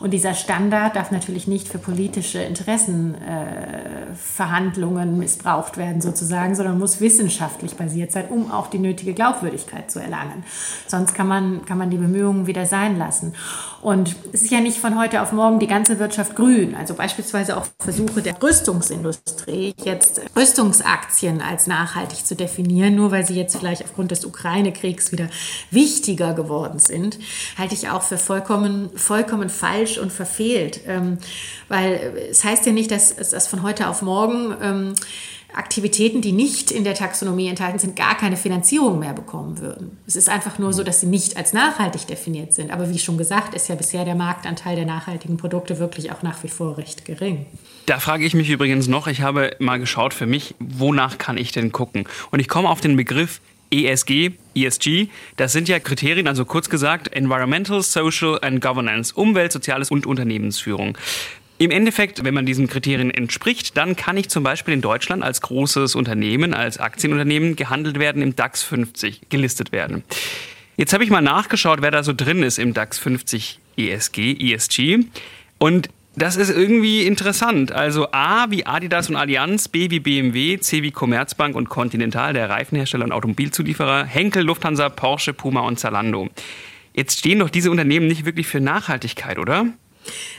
Und 0.00 0.12
dieser 0.12 0.32
Standard 0.32 0.96
darf 0.96 1.10
natürlich 1.10 1.46
nicht 1.46 1.68
für 1.68 1.76
politische 1.76 2.38
Interessenverhandlungen 2.38 5.08
äh, 5.10 5.18
missbraucht 5.18 5.76
werden, 5.76 6.00
sozusagen, 6.00 6.54
sondern 6.54 6.78
muss 6.78 7.02
wissenschaftlich 7.02 7.74
basiert 7.74 8.12
sein, 8.12 8.28
um 8.30 8.50
auch 8.50 8.68
die 8.68 8.78
nötige 8.78 9.12
Glaubwürdigkeit 9.12 9.90
zu 9.90 9.98
erlangen. 9.98 10.42
Sonst 10.86 11.14
kann 11.14 11.28
man, 11.28 11.66
kann 11.66 11.76
man 11.76 11.90
die 11.90 11.98
Bemühungen 11.98 12.46
wieder 12.46 12.64
sein 12.64 12.96
lassen. 12.96 13.34
Und 13.82 14.16
es 14.32 14.40
ist 14.40 14.52
ja 14.52 14.60
nicht 14.60 14.78
von 14.78 14.98
heute 14.98 15.20
auf 15.20 15.32
morgen 15.32 15.58
die 15.58 15.66
ganze 15.66 15.98
Wirtschaft 15.98 16.34
grün. 16.34 16.74
Also 16.74 16.94
beispielsweise 16.94 17.58
auch 17.58 17.66
Versuche 17.78 18.22
der 18.22 18.42
Rüstungsindustrie 18.42 19.01
Rüstungsindustrie 19.04 19.74
jetzt 19.84 20.20
Rüstungsaktien 20.36 21.40
als 21.40 21.66
nachhaltig 21.66 22.24
zu 22.24 22.34
definieren, 22.34 22.94
nur 22.94 23.10
weil 23.10 23.26
sie 23.26 23.34
jetzt 23.34 23.56
vielleicht 23.56 23.84
aufgrund 23.84 24.10
des 24.10 24.24
Ukraine-Kriegs 24.24 25.12
wieder 25.12 25.28
wichtiger 25.70 26.34
geworden 26.34 26.78
sind, 26.78 27.18
halte 27.58 27.74
ich 27.74 27.88
auch 27.88 28.02
für 28.02 28.18
vollkommen, 28.18 28.90
vollkommen 28.96 29.48
falsch 29.48 29.98
und 29.98 30.12
verfehlt. 30.12 30.80
Ähm, 30.86 31.18
weil 31.68 32.28
es 32.30 32.44
heißt 32.44 32.66
ja 32.66 32.72
nicht, 32.72 32.90
dass 32.90 33.10
es 33.12 33.46
von 33.46 33.62
heute 33.62 33.88
auf 33.88 34.02
morgen 34.02 34.54
ähm, 34.62 34.94
Aktivitäten, 35.54 36.20
die 36.20 36.32
nicht 36.32 36.70
in 36.70 36.84
der 36.84 36.94
Taxonomie 36.94 37.48
enthalten 37.48 37.78
sind, 37.78 37.96
gar 37.96 38.16
keine 38.16 38.36
Finanzierung 38.36 38.98
mehr 38.98 39.12
bekommen 39.12 39.58
würden. 39.58 39.98
Es 40.06 40.16
ist 40.16 40.28
einfach 40.28 40.58
nur 40.58 40.72
so, 40.72 40.82
dass 40.82 41.00
sie 41.00 41.06
nicht 41.06 41.36
als 41.36 41.52
nachhaltig 41.52 42.06
definiert 42.06 42.52
sind. 42.52 42.70
Aber 42.70 42.90
wie 42.90 42.98
schon 42.98 43.18
gesagt, 43.18 43.54
ist 43.54 43.68
ja 43.68 43.74
bisher 43.74 44.04
der 44.04 44.14
Marktanteil 44.14 44.76
der 44.76 44.86
nachhaltigen 44.86 45.36
Produkte 45.36 45.78
wirklich 45.78 46.12
auch 46.12 46.22
nach 46.22 46.42
wie 46.42 46.48
vor 46.48 46.78
recht 46.78 47.04
gering. 47.04 47.46
Da 47.86 47.98
frage 47.98 48.24
ich 48.24 48.34
mich 48.34 48.48
übrigens 48.48 48.88
noch, 48.88 49.06
ich 49.06 49.22
habe 49.22 49.56
mal 49.58 49.78
geschaut 49.78 50.14
für 50.14 50.26
mich, 50.26 50.54
wonach 50.58 51.18
kann 51.18 51.36
ich 51.36 51.52
denn 51.52 51.72
gucken? 51.72 52.08
Und 52.30 52.40
ich 52.40 52.48
komme 52.48 52.68
auf 52.68 52.80
den 52.80 52.96
Begriff 52.96 53.40
ESG, 53.72 54.32
ESG, 54.54 55.08
das 55.36 55.52
sind 55.52 55.68
ja 55.68 55.80
Kriterien, 55.80 56.28
also 56.28 56.44
kurz 56.44 56.68
gesagt 56.68 57.08
Environmental, 57.12 57.82
Social 57.82 58.38
and 58.42 58.60
Governance, 58.60 59.14
Umwelt, 59.14 59.50
Soziales 59.50 59.90
und 59.90 60.06
Unternehmensführung. 60.06 60.96
Im 61.62 61.70
Endeffekt, 61.70 62.24
wenn 62.24 62.34
man 62.34 62.44
diesen 62.44 62.66
Kriterien 62.66 63.12
entspricht, 63.12 63.76
dann 63.76 63.94
kann 63.94 64.16
ich 64.16 64.28
zum 64.28 64.42
Beispiel 64.42 64.74
in 64.74 64.80
Deutschland 64.80 65.22
als 65.22 65.42
großes 65.42 65.94
Unternehmen, 65.94 66.54
als 66.54 66.78
Aktienunternehmen 66.78 67.54
gehandelt 67.54 68.00
werden, 68.00 68.20
im 68.20 68.34
DAX 68.34 68.64
50 68.64 69.28
gelistet 69.28 69.70
werden. 69.70 70.02
Jetzt 70.76 70.92
habe 70.92 71.04
ich 71.04 71.10
mal 71.10 71.20
nachgeschaut, 71.20 71.80
wer 71.80 71.92
da 71.92 72.02
so 72.02 72.12
drin 72.14 72.42
ist 72.42 72.58
im 72.58 72.74
DAX 72.74 72.98
50 72.98 73.60
ESG, 73.76 74.52
ESG. 74.52 75.04
Und 75.58 75.88
das 76.16 76.34
ist 76.34 76.50
irgendwie 76.50 77.06
interessant. 77.06 77.70
Also 77.70 78.08
A 78.10 78.50
wie 78.50 78.66
Adidas 78.66 79.08
und 79.08 79.14
Allianz, 79.14 79.68
B 79.68 79.88
wie 79.88 80.00
BMW, 80.00 80.58
C 80.58 80.82
wie 80.82 80.90
Commerzbank 80.90 81.54
und 81.54 81.68
Continental, 81.68 82.32
der 82.32 82.50
Reifenhersteller 82.50 83.04
und 83.04 83.12
Automobilzulieferer, 83.12 84.04
Henkel, 84.04 84.42
Lufthansa, 84.42 84.88
Porsche, 84.88 85.32
Puma 85.32 85.60
und 85.60 85.78
Zalando. 85.78 86.28
Jetzt 86.92 87.20
stehen 87.20 87.38
doch 87.38 87.50
diese 87.50 87.70
Unternehmen 87.70 88.08
nicht 88.08 88.24
wirklich 88.24 88.48
für 88.48 88.58
Nachhaltigkeit, 88.58 89.38
oder? 89.38 89.66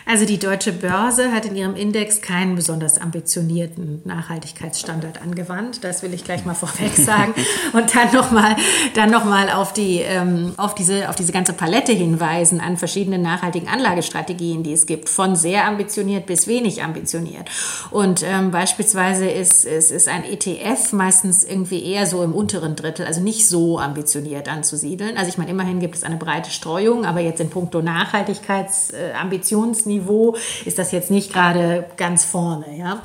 Also 0.06 0.26
die 0.26 0.38
deutsche 0.38 0.73
Börse 0.73 1.32
hat 1.32 1.45
in 1.45 1.56
ihrem 1.56 1.76
Index 1.76 2.21
keinen 2.21 2.56
besonders 2.56 2.99
ambitionierten 2.99 4.02
Nachhaltigkeitsstandard 4.04 5.21
angewandt. 5.21 5.82
Das 5.84 6.04
will 6.04 6.13
ich 6.13 6.26
gleich 6.26 6.43
mal 6.45 6.54
vorweg 6.56 6.93
sagen. 6.97 7.34
Und 7.71 7.95
dann 7.95 8.12
nochmal 8.13 8.58
dann 8.95 9.10
noch 9.12 9.23
mal 9.23 9.49
auf, 9.49 9.71
die, 9.71 9.99
ähm, 9.99 10.54
auf, 10.58 10.76
diese, 10.76 11.10
auf 11.10 11.15
diese 11.15 11.32
ganze 11.32 11.54
Palette 11.54 11.93
hinweisen 11.93 12.60
an 12.60 12.76
verschiedenen 12.76 13.21
nachhaltigen 13.21 13.69
Anlagestrategien, 13.69 14.63
die 14.63 14.73
es 14.73 14.86
gibt, 14.86 15.08
von 15.08 15.38
sehr 15.38 15.65
ambitioniert 15.65 16.26
bis 16.26 16.47
wenig 16.47 16.84
ambitioniert. 16.84 17.49
Und 17.89 18.23
ähm, 18.23 18.52
beispielsweise 18.52 19.30
ist, 19.30 19.63
ist, 19.63 19.91
ist 19.91 20.10
ein 20.10 20.26
ETF 20.26 20.91
meistens 20.91 21.45
irgendwie 21.45 21.82
eher 21.84 22.08
so 22.08 22.23
im 22.23 22.34
unteren 22.34 22.76
Drittel, 22.76 23.06
also 23.06 23.21
nicht 23.21 23.47
so 23.47 23.80
ambitioniert 23.80 24.49
anzusiedeln. 24.49 25.15
Also 25.15 25.30
ich 25.30 25.38
meine, 25.38 25.52
immerhin 25.52 25.80
gibt 25.80 25.95
es 25.95 26.04
eine 26.04 26.17
breite 26.17 26.52
Streuung, 26.52 27.06
aber 27.06 27.21
jetzt 27.21 27.39
in 27.39 27.49
puncto 27.49 27.82
Nachhaltigkeitsambitionsniveau 27.82 29.52
Niveau 29.85 30.35
ist 30.65 30.79
das 30.79 30.91
jetzt 30.91 31.11
nicht 31.11 31.31
gerade 31.31 31.85
ganz 31.97 32.25
vorne. 32.25 32.77
Ja? 32.77 33.01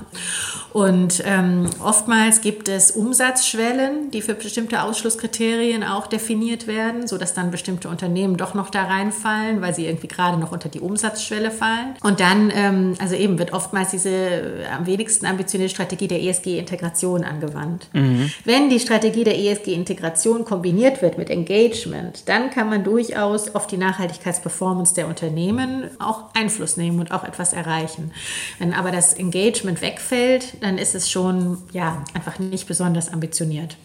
Und 0.73 1.23
ähm, 1.25 1.71
oftmals 1.83 2.41
gibt 2.41 2.69
es 2.69 2.91
Umsatzschwellen, 2.91 4.11
die 4.11 4.21
für 4.21 4.35
bestimmte 4.35 4.83
Ausschlusskriterien 4.83 5.83
auch 5.83 6.07
definiert 6.07 6.67
werden, 6.67 7.07
sodass 7.07 7.35
dann 7.35 7.51
bestimmte 7.51 7.89
Unternehmen 7.89 8.37
doch 8.37 8.55
noch 8.55 8.71
da 8.71 8.85
reinfallen, 8.85 9.63
weil 9.63 9.75
sie 9.75 9.87
irgendwie 9.87 10.09
gerade 10.09 10.39
noch 10.39 10.53
unter 10.53 10.69
die 10.69 10.81
Umsatzschwelle 10.81 11.51
fallen. 11.51 11.97
Und 12.03 12.21
dann, 12.21 12.53
ähm, 12.55 12.95
also 13.01 13.15
eben 13.15 13.39
wird 13.39 13.53
oftmals 13.53 13.91
diese 13.91 14.11
äh, 14.11 14.67
am 14.77 14.87
wenigsten 14.87 15.27
ambitionierte 15.27 15.75
Strategie 15.75 16.07
der 16.07 16.23
ESG-Integration 16.23 17.25
angewandt. 17.25 17.89
Mhm. 17.93 18.31
Wenn 18.45 18.69
die 18.69 18.81
Strategie 18.81 19.25
der 19.25 19.39
ESG-Integration 19.39 20.45
kombiniert 20.45 21.01
wird 21.01 21.17
mit 21.19 21.31
Engagement, 21.31 22.29
dann 22.29 22.51
kann 22.51 22.69
man 22.69 22.85
durchaus 22.85 23.55
auf 23.55 23.67
die 23.67 23.79
Nachhaltigkeitsperformance 23.79 24.95
der 24.95 25.09
Unternehmen 25.09 25.91
auch 25.99 26.25
Einfluss 26.39 26.77
nehmen 26.77 27.01
und 27.01 27.11
auch 27.11 27.25
etwas 27.25 27.53
erreichen. 27.53 28.13
Wenn 28.59 28.73
aber 28.73 28.91
das 28.91 29.15
Engagement 29.15 29.83
wegfällt, 29.83 30.63
dann 30.63 30.79
ist 30.79 30.95
es 30.95 31.11
schon 31.11 31.59
ja 31.73 32.05
einfach 32.15 32.39
nicht 32.39 32.67
besonders 32.67 33.13
ambitioniert. 33.13 33.77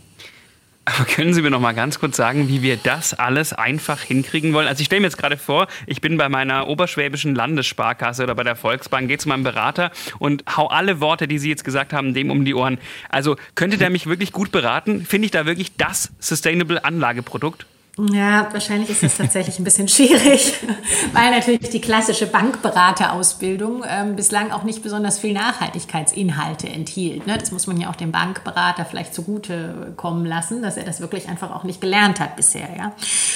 Aber 0.86 1.06
können 1.06 1.34
Sie 1.34 1.42
mir 1.42 1.50
noch 1.50 1.62
mal 1.62 1.72
ganz 1.72 1.98
kurz 1.98 2.18
sagen, 2.18 2.50
wie 2.50 2.62
wir 2.62 2.76
das 2.76 3.14
alles 3.14 3.54
einfach 3.54 4.02
hinkriegen 4.02 4.52
wollen? 4.54 4.68
Also 4.68 4.82
ich 4.82 4.88
stelle 4.88 5.00
mir 5.00 5.08
jetzt 5.08 5.18
gerade 5.18 5.38
vor, 5.38 5.68
ich 5.88 6.02
bin 6.02 6.18
bei 6.18 6.28
meiner 6.28 6.68
oberschwäbischen 6.68 7.36
Landessparkasse 7.36 8.24
oder 8.24 8.36
bei 8.36 8.44
der 8.44 8.58
Volksbank, 8.58 9.08
gehe 9.08 9.18
zu 9.18 9.30
meinem 9.30 9.44
Berater 9.44 9.92
und 10.20 10.44
hau 10.58 10.68
alle 10.68 11.00
Worte, 11.00 11.30
die 11.30 11.40
Sie 11.40 11.48
jetzt 11.48 11.64
gesagt 11.64 11.94
haben, 11.94 12.14
dem 12.14 12.30
um 12.30 12.44
die 12.44 12.54
Ohren. 12.54 12.80
Also 13.08 13.38
könnte 13.56 13.78
der 13.78 13.90
mich 13.90 14.08
wirklich 14.08 14.34
gut 14.34 14.52
beraten? 14.52 15.06
Finde 15.06 15.26
ich 15.26 15.32
da 15.32 15.46
wirklich 15.46 15.78
das 15.78 16.12
Sustainable 16.20 16.84
Anlageprodukt? 16.84 17.66
Ja, 18.00 18.48
wahrscheinlich 18.52 18.90
ist 18.90 19.04
das 19.04 19.18
tatsächlich 19.18 19.60
ein 19.60 19.64
bisschen 19.64 19.88
schwierig, 19.88 20.56
weil 21.14 21.30
natürlich 21.30 21.70
die 21.70 21.80
klassische 21.80 22.26
Bankberaterausbildung 22.26 23.84
ähm, 23.88 24.16
bislang 24.16 24.52
auch 24.52 24.64
nicht 24.64 24.82
besonders 24.82 25.20
viel 25.20 25.34
Nachhaltigkeitsinhalte 25.34 26.68
enthielt. 26.68 27.28
Ne? 27.28 27.38
Das 27.38 27.52
muss 27.52 27.68
man 27.68 27.80
ja 27.80 27.92
auch 27.92 27.96
dem 27.96 28.12
Bankberater 28.12 28.86
vielleicht 28.86 29.14
zugute 29.14 29.94
kommen 29.96 30.26
lassen, 30.26 30.64
dass 30.64 30.76
er 30.76 30.86
das 30.86 31.02
wirklich 31.02 31.30
einfach 31.30 31.52
auch 31.52 31.66
nicht 31.66 31.82
gelernt 31.82 32.20
hat 32.20 32.36
bisher. 32.36 32.68
Ja? 32.76 32.94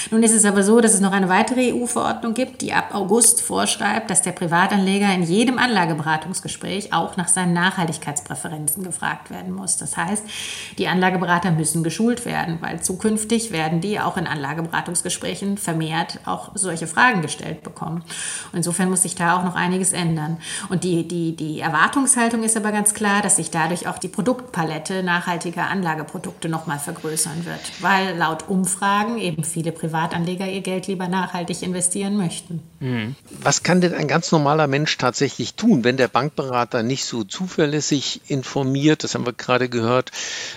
Nun 0.10 0.24
ist 0.24 0.34
es 0.34 0.44
aber 0.44 0.64
so, 0.64 0.82
dass 0.82 0.96
es 0.96 1.02
noch 1.02 1.12
eine 1.12 1.30
weitere 1.30 1.72
EU-Verordnung 1.72 2.34
gibt, 2.34 2.64
die 2.64 2.74
ab 2.74 2.96
August 2.96 3.44
vorschreibt, 3.44 4.10
dass 4.10 4.24
der 4.24 4.32
Privatanleger 4.32 5.14
in 5.14 5.22
jedem 5.22 5.60
Anlageberatungsgespräch 5.60 6.94
auch 6.94 7.16
nach 7.16 7.28
seinen 7.28 7.54
Nachhaltigkeitspräferenzen 7.54 8.84
gefragt 8.84 9.30
werden 9.30 9.54
muss. 9.54 9.78
Das 9.78 9.98
heißt, 9.98 10.24
die 10.80 10.88
Anlageberater 10.88 11.52
müssen 11.52 11.84
geschult 11.84 12.26
werden, 12.26 12.58
weil 12.62 12.82
zukünftig 12.82 13.52
werden 13.52 13.82
die 13.82 14.00
auch 14.00 14.18
in 14.18 14.26
Anlageberatungsgesprächen 14.26 14.47
Anlageberatungsgesprächen 14.48 15.58
vermehrt 15.58 16.20
auch 16.26 16.52
solche 16.56 16.88
Fragen 16.88 17.22
gestellt 17.22 17.64
bekommen. 17.64 18.04
Und 18.52 18.58
insofern 18.58 18.90
muss 18.90 19.02
sich 19.02 19.16
da 19.16 19.38
auch 19.38 19.44
noch 19.44 19.56
einiges 19.56 19.92
ändern. 19.92 20.38
Und 20.70 20.84
die, 20.84 21.08
die, 21.08 21.36
die 21.36 21.60
Erwartungshaltung 21.60 22.44
ist 22.44 22.56
aber 22.56 22.72
ganz 22.72 22.94
klar, 22.94 23.22
dass 23.22 23.36
sich 23.36 23.52
dadurch 23.52 23.88
auch 23.88 23.98
die 23.98 24.08
Produktpalette 24.08 25.04
nachhaltiger 25.04 25.70
Anlageprodukte 25.70 26.50
nochmal 26.50 26.80
vergrößern 26.80 27.46
wird, 27.46 27.60
weil 27.82 28.18
laut 28.18 28.48
Umfragen 28.48 29.18
eben 29.18 29.44
viele 29.44 29.72
Privatanleger 29.72 30.48
ihr 30.48 30.62
Geld 30.62 30.88
lieber 30.88 31.08
nachhaltig 31.08 31.62
investieren 31.62 32.18
möchten. 32.18 32.62
Mhm. 32.80 33.16
Was 33.42 33.64
kann 33.64 33.82
denn 33.82 33.94
ein 33.94 34.08
ganz 34.08 34.32
normaler 34.32 34.68
Mensch 34.68 34.98
tatsächlich 34.98 35.56
tun, 35.56 35.84
wenn 35.84 35.98
der 35.98 36.08
Bankberater 36.08 36.84
nicht 36.84 37.06
so 37.06 37.24
zuverlässig 37.24 38.22
informiert, 38.28 39.04
das 39.04 39.16
haben 39.16 39.26
wir 39.26 39.34
gerade 39.34 39.70
gehört, 39.70 40.12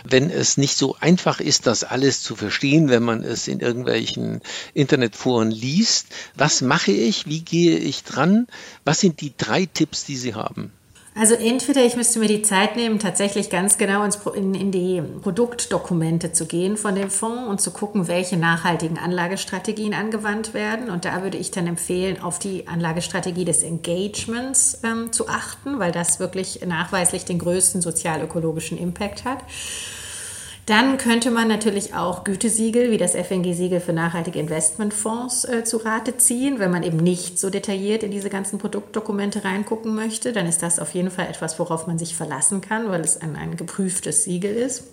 wenn 0.05 0.31
es 0.31 0.57
nicht 0.57 0.76
so 0.76 0.96
einfach 1.00 1.40
ist, 1.40 1.66
das 1.66 1.85
alles 1.85 2.22
zu 2.22 2.37
verstehen, 2.37 2.88
wenn 2.88 3.03
man 3.03 3.24
es 3.24 3.48
in 3.48 3.61
irgendeiner 3.61 3.80
irgendwelchen 3.81 4.40
Internetforen 4.75 5.51
liest. 5.51 6.09
Was 6.37 6.61
mache 6.61 6.93
ich? 6.93 7.27
Wie 7.27 7.40
gehe 7.40 7.79
ich 7.79 8.05
dran? 8.05 8.47
Was 8.85 9.01
sind 9.01 9.21
die 9.21 9.33
drei 9.37 9.66
Tipps, 9.66 10.05
die 10.05 10.16
Sie 10.16 10.35
haben? 10.35 10.73
Also 11.16 11.35
entweder 11.35 11.85
ich 11.85 11.97
müsste 11.97 12.21
mir 12.21 12.29
die 12.29 12.43
Zeit 12.43 12.77
nehmen, 12.77 13.01
tatsächlich 13.01 13.51
ganz 13.51 13.79
genau 13.79 14.05
ins, 14.05 14.21
in, 14.33 14.55
in, 14.55 14.71
die 14.71 15.03
Produktdokumente 15.23 16.33
zu 16.33 16.47
gehen 16.47 16.77
von 16.77 16.95
dem 16.95 17.11
Fonds 17.11 17.49
und 17.49 17.61
zu 17.61 17.73
gucken, 17.73 18.07
welche 18.07 18.37
nachhaltigen 18.37 18.97
Anlagestrategien 18.97 19.93
angewandt 19.93 20.55
werden. 20.55 20.88
Und 20.88 21.05
da 21.05 21.23
würde 21.25 21.37
ich 21.37 21.51
dann 21.51 21.66
empfehlen, 21.66 22.23
auf 22.23 22.38
die 22.38 22.69
Anlagestrategie 22.69 23.45
des 23.45 23.64
Engagements 23.64 24.79
ähm, 24.85 25.12
zu 25.12 25.29
achten, 25.29 25.81
weil 25.81 25.90
das 25.90 26.21
wirklich 26.21 26.61
nachweislich 26.64 27.25
den 27.25 27.40
größten 27.40 27.83
sozialökologischen 27.83 28.79
Impact 28.79 29.25
hat. 29.25 29.40
Dann 30.66 30.99
könnte 30.99 31.31
man 31.31 31.49
natürlich 31.49 31.94
auch 31.94 32.23
Gütesiegel 32.23 32.90
wie 32.90 32.99
das 32.99 33.14
FNG-Siegel 33.14 33.81
für 33.81 33.92
nachhaltige 33.92 34.38
Investmentfonds 34.38 35.44
äh, 35.44 35.64
zu 35.64 35.79
Rate 35.79 36.16
ziehen. 36.16 36.59
Wenn 36.59 36.70
man 36.70 36.83
eben 36.83 36.99
nicht 36.99 37.38
so 37.38 37.51
detailliert 37.51 38.03
in 38.03 38.11
diese 38.11 38.31
ganzen 38.31 38.59
Produktdokumente 38.59 39.44
reingucken 39.44 39.94
möchte, 39.94 40.33
dann 40.33 40.46
ist 40.46 40.62
das 40.62 40.79
auf 40.79 40.94
jeden 40.94 41.11
Fall 41.11 41.27
etwas, 41.27 41.59
worauf 41.59 41.87
man 41.87 41.99
sich 41.99 42.14
verlassen 42.14 42.61
kann, 42.61 42.88
weil 42.88 43.01
es 43.01 43.20
ein, 43.20 43.37
ein 43.37 43.57
geprüftes 43.57 44.25
Siegel 44.25 44.55
ist. 44.55 44.85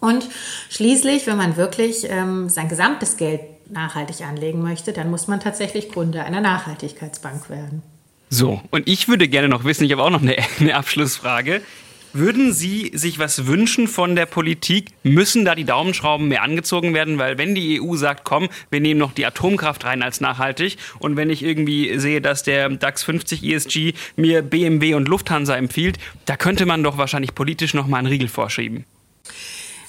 Und 0.00 0.26
schließlich, 0.70 1.26
wenn 1.26 1.36
man 1.36 1.56
wirklich 1.56 2.06
ähm, 2.08 2.48
sein 2.48 2.68
gesamtes 2.68 3.18
Geld 3.18 3.42
nachhaltig 3.70 4.22
anlegen 4.22 4.62
möchte, 4.62 4.92
dann 4.92 5.10
muss 5.10 5.28
man 5.28 5.40
tatsächlich 5.40 5.90
Kunde 5.90 6.24
einer 6.24 6.40
Nachhaltigkeitsbank 6.40 7.50
werden. 7.50 7.82
So, 8.30 8.62
und 8.70 8.88
ich 8.88 9.08
würde 9.08 9.28
gerne 9.28 9.48
noch 9.48 9.64
wissen, 9.64 9.84
ich 9.84 9.92
habe 9.92 10.02
auch 10.02 10.10
noch 10.10 10.22
eine, 10.22 10.36
eine 10.60 10.76
Abschlussfrage. 10.76 11.60
Würden 12.12 12.52
Sie 12.52 12.90
sich 12.92 13.20
was 13.20 13.46
wünschen 13.46 13.86
von 13.86 14.16
der 14.16 14.26
Politik? 14.26 14.88
Müssen 15.04 15.44
da 15.44 15.54
die 15.54 15.62
Daumenschrauben 15.62 16.26
mehr 16.26 16.42
angezogen 16.42 16.92
werden? 16.92 17.18
Weil 17.18 17.38
wenn 17.38 17.54
die 17.54 17.80
EU 17.80 17.94
sagt, 17.94 18.24
komm, 18.24 18.48
wir 18.68 18.80
nehmen 18.80 18.98
noch 18.98 19.12
die 19.12 19.24
Atomkraft 19.24 19.84
rein 19.84 20.02
als 20.02 20.20
nachhaltig 20.20 20.76
und 20.98 21.16
wenn 21.16 21.30
ich 21.30 21.44
irgendwie 21.44 22.00
sehe, 22.00 22.20
dass 22.20 22.42
der 22.42 22.68
DAX 22.68 23.04
50 23.04 23.44
ESG 23.44 23.92
mir 24.16 24.42
BMW 24.42 24.94
und 24.94 25.06
Lufthansa 25.06 25.54
empfiehlt, 25.54 25.98
da 26.26 26.36
könnte 26.36 26.66
man 26.66 26.82
doch 26.82 26.98
wahrscheinlich 26.98 27.36
politisch 27.36 27.74
noch 27.74 27.86
mal 27.86 27.98
einen 27.98 28.08
Riegel 28.08 28.28
vorschieben. 28.28 28.86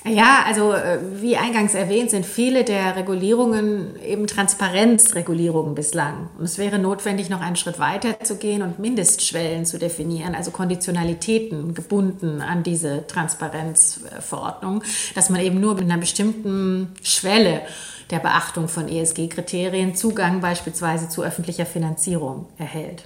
Ja, 0.04 0.44
also 0.48 0.74
äh, 0.74 0.98
wie 1.22 1.38
eingangs 1.38 1.76
erwähnt, 1.76 2.10
sind 2.10 2.26
viele 2.26 2.64
der 2.64 2.96
Regulierungen 2.96 4.00
eben 4.04 4.26
Transparenzregulierungen 4.26 5.76
bislang. 5.76 6.30
Und 6.40 6.46
es 6.46 6.58
wäre 6.58 6.80
notwendig, 6.80 7.30
noch 7.30 7.42
einen 7.42 7.56
Schritt 7.56 7.78
weiter 7.78 8.20
zu 8.22 8.38
gehen 8.38 8.64
und 8.64 8.80
Mindestschwellen 8.80 9.64
zu 9.64 9.78
definieren, 9.78 10.34
also 10.34 10.50
Konditionalitäten 10.50 11.76
gebunden 11.76 12.42
an 12.42 12.64
diese 12.64 13.06
Transparenzverordnung, 13.06 14.84
dass 15.14 15.30
man 15.30 15.42
eben 15.42 15.60
nur 15.60 15.76
mit 15.76 15.84
einer 15.84 16.00
bestimmten 16.00 16.96
Schwelle 17.04 17.62
der 18.10 18.20
Beachtung 18.20 18.68
von 18.68 18.88
ESG-Kriterien 18.88 19.94
Zugang 19.94 20.42
beispielsweise 20.42 21.10
zu 21.10 21.22
öffentlicher 21.22 21.68
Finanzierung 21.68 22.48
erhält. 22.58 23.04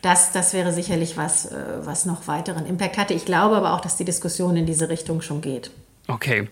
Das, 0.00 0.30
das 0.30 0.54
wäre 0.54 0.72
sicherlich 0.72 1.16
was, 1.16 1.46
äh, 1.46 1.56
was 1.82 2.06
noch 2.06 2.28
weiteren 2.28 2.66
Impact 2.66 2.98
hatte. 2.98 3.14
Ich 3.14 3.24
glaube 3.24 3.56
aber 3.56 3.74
auch, 3.74 3.80
dass 3.80 3.96
die 3.96 4.04
Diskussion 4.04 4.56
in 4.56 4.64
diese 4.64 4.88
Richtung 4.88 5.22
schon 5.22 5.40
geht. 5.40 5.72
Okay. 6.10 6.48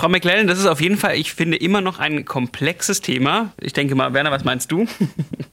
Frau 0.00 0.08
McLellan, 0.08 0.46
das 0.46 0.58
ist 0.58 0.64
auf 0.64 0.80
jeden 0.80 0.96
Fall, 0.96 1.16
ich 1.16 1.34
finde, 1.34 1.58
immer 1.58 1.82
noch 1.82 1.98
ein 1.98 2.24
komplexes 2.24 3.02
Thema. 3.02 3.52
Ich 3.60 3.74
denke 3.74 3.94
mal, 3.94 4.14
Werner, 4.14 4.30
was 4.30 4.44
meinst 4.44 4.72
du? 4.72 4.86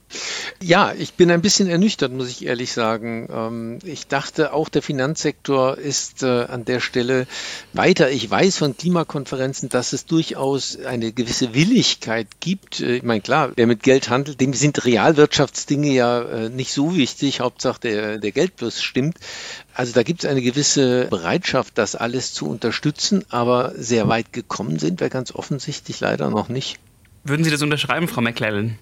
Ja, 0.60 0.92
ich 0.98 1.14
bin 1.14 1.30
ein 1.30 1.42
bisschen 1.42 1.68
ernüchtert, 1.68 2.12
muss 2.12 2.30
ich 2.30 2.44
ehrlich 2.44 2.72
sagen. 2.72 3.28
Ähm, 3.30 3.78
ich 3.84 4.06
dachte, 4.08 4.52
auch 4.52 4.68
der 4.68 4.82
Finanzsektor 4.82 5.78
ist 5.78 6.22
äh, 6.22 6.44
an 6.44 6.64
der 6.64 6.80
Stelle 6.80 7.26
weiter. 7.74 8.10
Ich 8.10 8.28
weiß 8.28 8.58
von 8.58 8.76
Klimakonferenzen, 8.76 9.68
dass 9.68 9.92
es 9.92 10.06
durchaus 10.06 10.78
eine 10.84 11.12
gewisse 11.12 11.54
Willigkeit 11.54 12.26
gibt. 12.40 12.80
Äh, 12.80 12.96
ich 12.96 13.02
meine, 13.02 13.20
klar, 13.20 13.52
wer 13.54 13.66
mit 13.66 13.82
Geld 13.82 14.08
handelt, 14.08 14.40
dem 14.40 14.52
sind 14.52 14.84
Realwirtschaftsdinge 14.84 15.92
ja 15.92 16.22
äh, 16.22 16.48
nicht 16.48 16.72
so 16.72 16.96
wichtig. 16.96 17.40
Hauptsache 17.40 17.80
der, 17.80 18.18
der 18.18 18.32
Geldfluss 18.32 18.82
stimmt. 18.82 19.18
Also 19.74 19.92
da 19.92 20.02
gibt 20.02 20.24
es 20.24 20.30
eine 20.30 20.42
gewisse 20.42 21.04
Bereitschaft, 21.04 21.78
das 21.78 21.94
alles 21.94 22.32
zu 22.32 22.48
unterstützen, 22.48 23.24
aber 23.28 23.74
sehr 23.76 24.08
weit 24.08 24.32
gekommen 24.38 24.78
sind 24.78 25.00
wir 25.00 25.08
ganz 25.08 25.32
offensichtlich 25.34 26.00
leider 26.00 26.30
noch 26.30 26.48
nicht. 26.48 26.78
Würden 27.24 27.44
Sie 27.44 27.50
das 27.50 27.62
unterschreiben, 27.62 28.08
Frau 28.08 28.20
McClellan? 28.20 28.78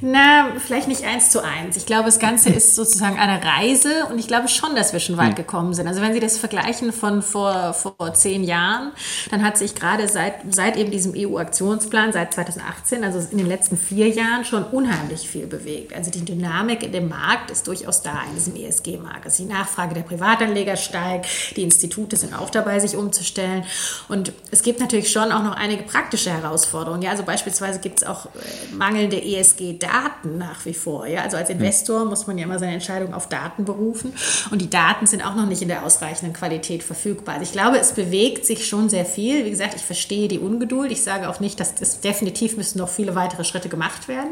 Na, 0.00 0.52
vielleicht 0.58 0.88
nicht 0.88 1.04
eins 1.04 1.30
zu 1.30 1.42
eins. 1.42 1.76
Ich 1.76 1.86
glaube, 1.86 2.04
das 2.04 2.18
Ganze 2.18 2.50
ist 2.50 2.74
sozusagen 2.74 3.18
eine 3.18 3.42
Reise 3.42 4.06
und 4.10 4.18
ich 4.18 4.26
glaube 4.26 4.48
schon, 4.48 4.74
dass 4.74 4.92
wir 4.92 5.00
schon 5.00 5.16
weit 5.16 5.28
hm. 5.28 5.34
gekommen 5.36 5.74
sind. 5.74 5.86
Also 5.86 6.00
wenn 6.02 6.12
Sie 6.12 6.20
das 6.20 6.36
vergleichen 6.36 6.92
von 6.92 7.22
vor, 7.22 7.72
vor 7.72 8.12
zehn 8.14 8.44
Jahren, 8.44 8.92
dann 9.30 9.42
hat 9.44 9.56
sich 9.56 9.74
gerade 9.74 10.08
seit, 10.08 10.34
seit 10.50 10.76
eben 10.76 10.90
diesem 10.90 11.14
EU-Aktionsplan, 11.16 12.12
seit 12.12 12.34
2018, 12.34 13.04
also 13.04 13.18
in 13.30 13.38
den 13.38 13.46
letzten 13.46 13.76
vier 13.76 14.08
Jahren, 14.08 14.44
schon 14.44 14.64
unheimlich 14.64 15.28
viel 15.28 15.46
bewegt. 15.46 15.94
Also 15.94 16.10
die 16.10 16.24
Dynamik 16.24 16.82
in 16.82 16.92
dem 16.92 17.08
Markt 17.08 17.50
ist 17.50 17.66
durchaus 17.66 18.02
da, 18.02 18.22
in 18.28 18.34
diesem 18.34 18.56
ESG-Markt. 18.56 19.24
Also 19.24 19.44
die 19.44 19.48
Nachfrage 19.50 19.94
der 19.94 20.02
Privatanleger 20.02 20.76
steigt, 20.76 21.56
die 21.56 21.62
Institute 21.62 22.16
sind 22.16 22.34
auch 22.34 22.50
dabei, 22.50 22.78
sich 22.80 22.96
umzustellen. 22.96 23.64
Und 24.08 24.32
es 24.50 24.62
gibt 24.62 24.80
natürlich 24.80 25.10
schon 25.10 25.32
auch 25.32 25.42
noch 25.42 25.56
einige 25.56 25.84
praktische 25.84 26.30
Herausforderungen. 26.30 27.02
Ja, 27.02 27.12
also 27.12 27.22
beispielsweise 27.22 27.80
gibt 27.80 28.02
es 28.02 28.06
auch 28.06 28.26
äh, 28.26 28.28
mangelnde 28.74 29.16
ESG-Daten 29.44 30.14
Daten 30.24 30.38
nach 30.38 30.64
wie 30.64 30.74
vor. 30.74 31.06
Ja? 31.06 31.22
Also 31.22 31.36
als 31.36 31.48
hm. 31.48 31.58
Investor 31.58 32.04
muss 32.04 32.26
man 32.26 32.38
ja 32.38 32.44
immer 32.44 32.58
seine 32.58 32.72
Entscheidung 32.72 33.14
auf 33.14 33.28
Daten 33.28 33.64
berufen 33.64 34.12
und 34.50 34.60
die 34.60 34.70
Daten 34.70 35.06
sind 35.06 35.24
auch 35.24 35.34
noch 35.34 35.46
nicht 35.46 35.62
in 35.62 35.68
der 35.68 35.84
ausreichenden 35.84 36.32
Qualität 36.34 36.82
verfügbar. 36.82 37.34
Also 37.34 37.44
ich 37.44 37.52
glaube, 37.52 37.78
es 37.78 37.92
bewegt 37.92 38.46
sich 38.46 38.66
schon 38.66 38.88
sehr 38.88 39.04
viel. 39.04 39.44
Wie 39.44 39.50
gesagt, 39.50 39.74
ich 39.74 39.82
verstehe 39.82 40.28
die 40.28 40.38
Ungeduld. 40.38 40.90
Ich 40.90 41.02
sage 41.02 41.28
auch 41.28 41.40
nicht, 41.40 41.60
dass 41.60 41.74
das 41.74 42.00
definitiv 42.00 42.56
müssen 42.56 42.78
noch 42.78 42.88
viele 42.88 43.14
weitere 43.14 43.44
Schritte 43.44 43.68
gemacht 43.68 44.08
werden. 44.08 44.30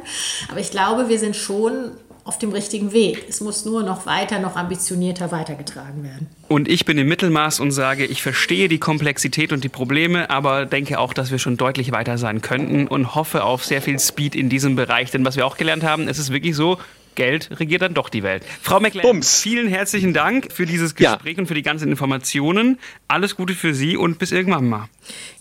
Aber 0.51 0.61
ich 0.61 0.71
glaube, 0.71 1.09
wir 1.09 1.19
sind 1.19 1.37
schon 1.37 1.93
auf 2.25 2.39
dem 2.39 2.51
richtigen 2.51 2.93
Weg. 2.93 3.27
Es 3.29 3.41
muss 3.41 3.65
nur 3.65 3.83
noch 3.83 4.07
weiter, 4.07 4.39
noch 4.39 4.57
ambitionierter 4.57 5.33
weitergetragen 5.33 6.05
werden. 6.05 6.29
Und 6.49 6.69
ich 6.69 6.85
bin 6.85 6.99
im 6.99 7.09
Mittelmaß 7.09 7.61
und 7.61 7.73
sage, 7.73 8.05
ich 8.05 8.23
verstehe 8.23 8.69
die 8.69 8.79
Komplexität 8.79 9.53
und 9.53 9.65
die 9.65 9.69
Probleme, 9.69 10.31
aber 10.31 10.67
denke 10.67 10.99
auch, 10.99 11.15
dass 11.15 11.31
wir 11.31 11.39
schon 11.39 11.57
deutlich 11.57 11.93
weiter 11.93 12.19
sein 12.19 12.41
könnten 12.41 12.87
und 12.87 13.15
hoffe 13.15 13.45
auf 13.45 13.65
sehr 13.65 13.83
viel 13.83 13.99
Speed 13.99 14.35
in 14.35 14.49
diesem 14.49 14.77
Bereich. 14.77 15.11
Denn 15.11 15.25
was 15.25 15.37
wir 15.37 15.47
auch 15.47 15.57
gelernt 15.57 15.83
haben, 15.83 16.09
es 16.09 16.19
ist 16.19 16.33
wirklich 16.33 16.55
so, 16.55 16.79
Geld 17.15 17.51
regiert 17.59 17.83
dann 17.83 17.95
doch 17.95 18.09
die 18.09 18.23
Welt. 18.23 18.43
Frau 18.63 18.81
McLaren, 18.81 19.23
vielen 19.23 19.69
herzlichen 19.69 20.15
Dank 20.15 20.53
für 20.53 20.67
dieses 20.67 20.95
Gespräch 20.95 21.37
ja. 21.37 21.41
und 21.41 21.47
für 21.47 21.55
die 21.55 21.63
ganzen 21.63 21.89
Informationen. 21.89 22.79
Alles 23.09 23.37
Gute 23.37 23.55
für 23.55 23.75
Sie 23.75 23.97
und 23.97 24.19
bis 24.19 24.33
irgendwann 24.33 24.69
mal. 24.69 24.89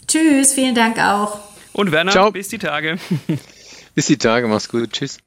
Tschüss, 0.07 0.53
vielen 0.53 0.75
Dank 0.75 0.99
auch. 0.99 1.39
Und 1.73 1.91
Werner, 1.91 2.11
Ciao. 2.11 2.31
bis 2.31 2.49
die 2.49 2.57
Tage. 2.57 2.97
Bis 3.93 4.05
die 4.05 4.17
Tage, 4.17 4.47
mach's 4.47 4.69
gut. 4.69 4.93
Tschüss. 4.93 5.19